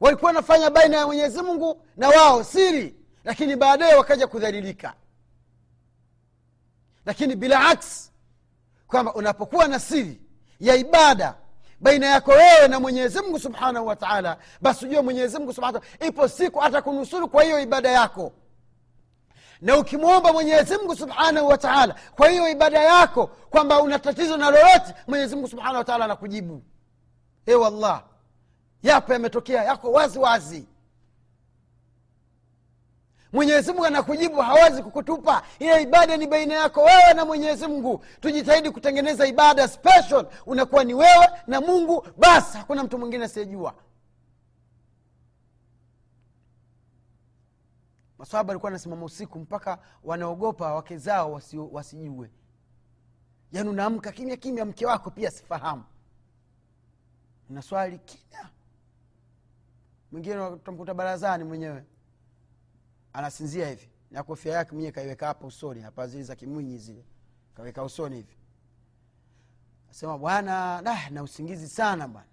Walikuwa 0.00 0.28
wanafanya 0.28 0.70
baina 0.70 0.96
ya 0.96 1.06
mwenyezi 1.06 1.42
mungu 1.42 1.82
na 1.96 2.08
wao 2.08 2.44
siri 2.44 2.96
lakini 3.24 3.56
baadaye 3.56 3.94
wakaja 3.94 4.26
kudhalilika. 4.26 4.94
Lakini 7.06 7.36
bila 7.36 7.68
aks 7.68 8.11
kwamba 8.92 9.14
unapokuwa 9.14 9.68
na 9.68 9.78
siri 9.80 10.20
ya 10.60 10.74
ibada 10.74 11.34
baina 11.80 12.06
yako 12.06 12.30
wewe 12.30 12.68
na 12.68 12.80
mwenyezi 12.80 13.20
mungu 13.20 13.38
subhanahu 13.38 13.86
wa 13.86 13.96
taala 13.96 14.36
basi 14.60 14.86
ujue 14.86 15.00
mwenyezi 15.00 15.38
mungu 15.38 15.52
subhanahu 15.52 15.84
ipo 16.06 16.28
siku 16.28 16.62
atakunusuru 16.62 17.28
kwa 17.28 17.42
hiyo 17.44 17.60
ibada 17.60 17.90
yako. 17.90 18.32
Na 19.60 19.76
ukimwomba 19.78 20.32
mwenyezi 20.32 20.76
mungu 20.76 20.96
subhanahu 20.96 21.48
wa 21.48 21.58
taala 21.58 21.94
kwa 22.16 22.28
hiyo 22.28 22.48
ibada 22.48 22.82
yako 22.82 23.26
kwamba 23.26 23.80
una 23.82 23.98
tatizo 23.98 24.36
na 24.36 24.50
lolote 24.50 24.94
mwenyezi 25.06 25.34
mungu 25.34 25.48
subhanahu 25.48 25.76
wa 25.76 25.84
taala 25.84 26.04
anakujibu. 26.04 26.62
E 27.46 27.54
wallah 27.54 28.02
yapo 28.82 29.12
yametokea 29.12 29.64
yako 29.64 29.92
wazi 29.92 30.18
wazi 30.18 30.66
mwenyezi 33.32 33.70
mungu 33.72 33.84
anakujibu 33.86 34.36
hawezi 34.40 34.82
kukutupa. 34.82 35.42
Ile 35.58 35.82
ibada 35.82 36.16
ni 36.16 36.26
baina 36.26 36.54
yako 36.54 36.80
wewe 36.82 37.14
na 37.14 37.24
mwenyezi 37.24 37.66
mungu. 37.66 38.04
Tujitahidi 38.20 38.70
kutengeneza 38.70 39.26
ibada 39.26 39.68
special. 39.68 40.26
Unakuwa 40.46 40.84
ni 40.84 40.94
wewe 40.94 41.28
na 41.46 41.60
mungu 41.60 42.06
basi 42.18 42.58
hakuna 42.58 42.82
mtu 42.84 42.98
mwingine 42.98 43.24
asiyejua. 43.24 43.74
Maswaba 48.18 48.50
alikuwa 48.52 48.70
anasimama 48.70 49.04
usiku 49.04 49.38
mpaka 49.38 49.78
wanaogopa 50.04 50.74
wake 50.74 50.96
zao 50.98 51.32
wasi, 51.32 51.58
wasijue. 51.58 52.30
Yaani 53.52 53.68
unaamka 53.68 54.12
kimya 54.12 54.36
kimya 54.36 54.64
mke 54.64 54.86
wako 54.86 55.10
pia 55.10 55.30
sifahamu 55.30 55.84
unaswali 57.50 57.98
kimya. 57.98 58.48
Mwingine 60.12 60.36
utamkuta 60.40 60.94
barazani 60.94 61.44
mwenyewe 61.44 61.84
anasinzia 63.12 63.68
hivi. 63.68 63.88
Na 64.10 64.22
kofia 64.22 64.52
yake 64.54 64.72
mwenyewe 64.72 64.92
kaiweka 64.92 65.26
hapa 65.26 65.46
usoni 65.46 65.80
hapa 65.80 66.06
zile 66.06 66.22
za 66.22 66.36
kimwinyi 66.36 66.78
zile. 66.78 67.04
Kaweka 67.54 67.82
usoni 67.84 68.16
hivi. 68.16 68.36
Asema 69.90 70.18
bwana 70.18 70.80
nah, 70.82 71.10
na 71.10 71.22
usingizi 71.22 71.68
sana 71.68 72.08
bwana. 72.08 72.28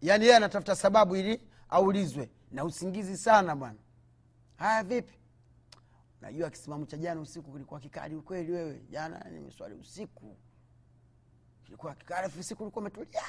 Yaani 0.00 0.24
yeye 0.24 0.36
anatafuta 0.36 0.76
sababu 0.76 1.16
ili 1.16 1.48
aulizwe. 1.68 2.30
Na 2.50 2.64
usingizi 2.64 3.16
sana 3.18 3.56
bwana. 3.56 3.78
Haya 4.56 4.82
vipi? 4.84 5.14
Najua 6.20 6.50
kisimamo 6.50 6.86
cha 6.86 6.96
jana 6.96 7.20
usiku 7.20 7.52
kilikuwa 7.52 7.80
kikali 7.80 8.14
ukweli 8.14 8.52
wewe. 8.52 8.80
Jana 8.90 9.24
nimeswali 9.30 9.74
usiku. 9.74 10.36
Kilikuwa 11.64 11.94
kikali 11.94 12.32
usiku 12.40 12.62
ulikuwa 12.62 12.80
umetulia 12.82 13.22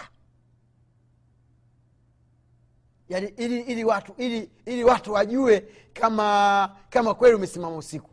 yani 3.12 3.28
ili 3.28 3.60
ili 3.62 3.84
watu 3.84 4.14
ili 4.18 4.52
ili 4.66 4.84
watu 4.84 5.14
wajue 5.14 5.60
kama 5.94 6.78
kama 6.90 7.14
kweli 7.14 7.36
umesimama 7.36 7.78
usiku 7.78 8.10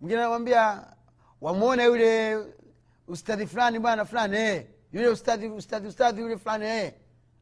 mwingine 0.00 0.20
anamwambia 0.20 0.86
wamwona 1.40 1.84
yule 1.84 2.36
ustadhi 3.06 3.46
fulani 3.46 3.78
bwana 3.78 4.04
fulani 4.04 4.36
eh. 4.36 4.66
yule 4.92 5.08
ustadhi 5.08 5.48
ustadhi 5.48 5.88
ustadhi 5.88 6.20
yule 6.20 6.36
fulani 6.38 6.64
eh. 6.64 6.94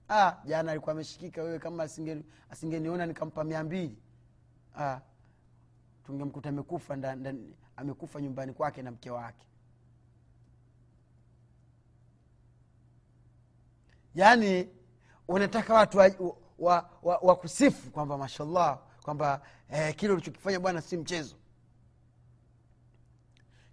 ah, 0.08 0.32
jana 0.44 0.72
alikuwa 0.72 0.92
ameshikika 0.92 1.42
wewe 1.42 1.58
kama 1.58 1.84
asingeni- 1.84 2.24
asingeniona 2.50 3.06
nikampa 3.06 3.44
mia 3.44 3.64
mbili 3.64 3.96
ah, 4.78 5.00
tungemkuta 6.06 6.48
amekufa 6.48 6.96
amekufa 7.76 8.20
nyumbani 8.20 8.52
kwake 8.52 8.82
na 8.82 8.90
mke 8.90 9.10
wake 9.10 9.46
yaani 14.14 14.68
unataka 15.28 15.74
watu 15.74 15.98
wakusifu 15.98 16.34
wa, 16.58 16.88
wa, 17.02 17.18
wa 17.18 17.90
kwamba 17.92 18.18
mashallah 18.18 18.78
kwamba 19.02 19.40
eh, 19.72 19.94
kile 19.96 20.12
ulichokifanya 20.12 20.60
bwana 20.60 20.80
si 20.80 20.96
mchezo. 20.96 21.34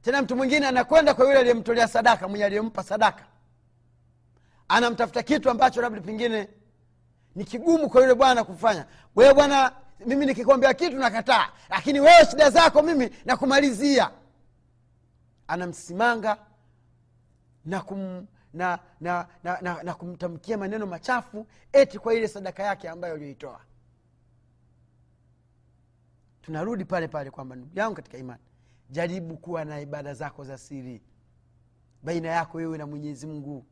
Tena 0.02 0.22
mtu 0.22 0.36
mwingine 0.36 0.68
anakwenda 0.68 1.13
kwa 1.13 1.26
yule 1.26 1.39
aliyemtolea 1.39 1.88
sadaka 1.88 2.28
mwenye 2.28 2.46
aliyempa 2.46 2.84
sadaka. 2.84 3.26
Anamtafuta 4.68 5.24
kitu 5.24 5.50
ambacho 5.50 5.82
labda 5.82 6.02
pengine 6.02 6.48
ni 7.36 7.44
kigumu 7.46 7.89
kwa 7.89 8.02
yule 8.02 8.13
bwana 8.13 8.44
kufanya. 8.44 8.86
Wewe 9.15 9.34
bwana 9.34 9.72
mimi 10.06 10.26
nikikwambia 10.26 10.74
kitu 10.74 10.98
nakataa 10.98 11.50
lakini 11.70 12.00
wewe 12.00 12.26
shida 12.30 12.50
zako 12.50 12.82
mimi 12.82 13.10
nakumalizia. 13.26 14.12
Anamsimanga 15.48 16.38
na 17.65 17.82
kum 17.82 18.26
na 18.56 18.80
na, 19.02 19.28
na, 19.44 19.62
na, 19.62 19.84
na 19.84 19.94
kumtamkia 19.94 20.58
maneno 20.58 20.86
machafu 20.86 21.48
eti 21.74 22.00
kwa 22.00 22.13
ile 22.13 22.28
sadaka 22.28 22.63
yake 22.63 22.89
ambayo 22.89 23.13
aliyoitoa. 23.13 23.62
Tunarudi 26.41 26.86
pale 26.86 27.08
pale 27.08 27.32
kwamba 27.32 27.56
ndugu 27.56 27.80
yangu 27.80 27.96
katika 27.96 28.18
imani 28.18 28.41
jaribu 28.89 29.38
kuwa 29.38 29.65
na 29.65 29.80
ibada 29.82 30.13
zako 30.13 30.44
za 30.44 30.58
siri 30.58 31.02
baina 32.04 32.28
yako 32.28 32.58
wewe 32.58 32.78
na 32.78 32.88
mwenyezi 32.88 33.28
mungu. 33.28 33.65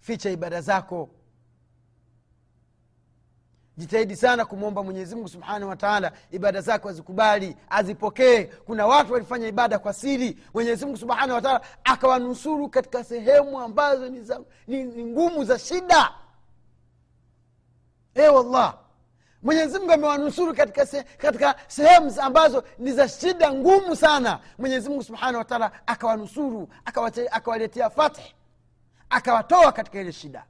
Ficha 0.00 0.30
ibada 0.30 0.60
zako 0.60 1.10
jitahidi 3.76 4.16
sana 4.16 4.44
kumwomba 4.44 4.82
mwenyezimngu 4.82 5.28
subhanahu 5.28 5.68
wataala 5.70 6.12
ibada 6.30 6.60
zako 6.60 6.88
azikubali 6.88 7.56
azipokee. 7.70 8.44
Kuna 8.44 8.86
watu 8.86 9.12
walifanya 9.12 9.48
ibada 9.48 9.78
kwa 9.78 9.92
siri 9.92 10.38
mwenyezimungu 10.54 10.98
subhanahu 10.98 11.32
wataala 11.32 11.60
akawanusuru 11.84 12.68
katika 12.68 13.04
sehemu 13.04 13.60
ambazo 13.60 14.08
ni, 14.08 14.20
za, 14.22 14.40
ni, 14.66 14.84
ni 14.84 15.04
ngumu 15.04 15.44
za 15.44 15.58
shida. 15.58 16.10
E 18.14 18.28
wallah 18.28 18.78
mwenyezimngu 19.42 19.92
amewanusuru 19.92 20.54
katika, 20.54 20.86
se, 20.86 21.02
katika 21.02 21.54
sehemu 21.68 22.14
ambazo 22.20 22.64
ni 22.78 22.92
za 22.92 23.08
shida 23.08 23.52
ngumu 23.52 23.96
sana. 23.96 24.40
Mwenyezimungu 24.58 25.02
subhanahu 25.02 25.38
wataala 25.38 25.72
akawanusuru 25.86 26.68
akawaletea 26.84 27.32
akawaletea 27.32 27.90
fathi 27.90 28.34
akawatoa 29.10 29.72
katika 29.72 30.00
ile 30.00 30.12
shida 30.12 30.44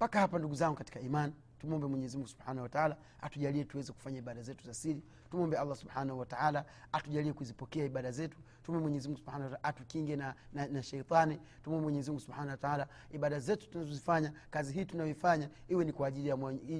mpaka 0.00 0.20
hapa 0.20 0.38
ndugu 0.38 0.54
zangu 0.54 0.76
katika 0.76 1.00
iman 1.00 1.32
tumwombe 1.58 1.86
mwenyezimungu 1.86 2.28
subhanahu 2.28 2.62
wataala 2.62 2.96
atujalie 3.20 3.64
tuweze 3.64 3.92
kufanya 3.92 4.18
ibada 4.18 4.42
zetu 4.42 4.64
za 4.66 4.74
siri. 4.74 5.02
Tumwombe 5.30 5.56
allah 5.58 5.76
subhanahu 5.76 6.18
wataala 6.18 6.64
atujalie 6.92 7.32
kuzipokea 7.32 7.84
ibada 7.84 8.10
zetu. 8.12 8.38
Tumwombe 8.62 8.82
mwenyezimungu 8.88 9.18
subhanahu 9.18 9.42
wataala 9.44 9.64
atukinge 9.64 10.16
na, 10.16 10.34
na, 10.52 10.66
na 10.66 10.82
sheitani. 10.82 11.40
Tumwombe 11.64 11.84
mwenyezimungu 11.84 12.20
subhanahu 12.20 12.50
wataala 12.50 12.88
ibada 13.10 13.40
zetu 13.40 13.70
tunazozifanya 13.70 14.32
kazi 14.50 14.72
hii 14.74 14.84
tunayoifanya 14.84 15.50
iwe 15.68 15.84
ni 15.84 15.92
kwa 15.92 16.08
ajili 16.08 16.28
ya 16.28 16.36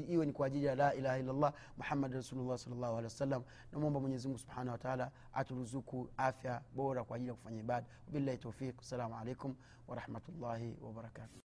iwe 0.09 0.27
ni 0.27 0.33
kwa 0.33 0.47
ajili 0.47 0.65
ya 0.67 0.75
la 0.75 0.95
ilaha 0.95 1.19
illallah 1.19 1.53
muhammadi 1.79 2.15
rasulullah 2.15 2.59
salllahu 2.59 2.93
alehi 2.93 3.05
wasallam. 3.05 3.43
Namwomba 3.73 4.01
mwenyezimungu 4.01 4.39
subhanahu 4.39 4.71
wataala 4.73 5.11
aturuzuku 5.33 6.09
afya 6.17 6.63
bora 6.75 7.05
kwa 7.05 7.17
ajili 7.17 7.29
ya 7.29 7.35
kufanya 7.35 7.61
ibada. 7.61 7.87
Wabillahi 8.07 8.39
taufiq 8.39 8.81
assalamu 8.81 9.17
alaikum 9.19 9.55
warahmatullahi 9.89 10.77
wabarakatuh 10.83 11.50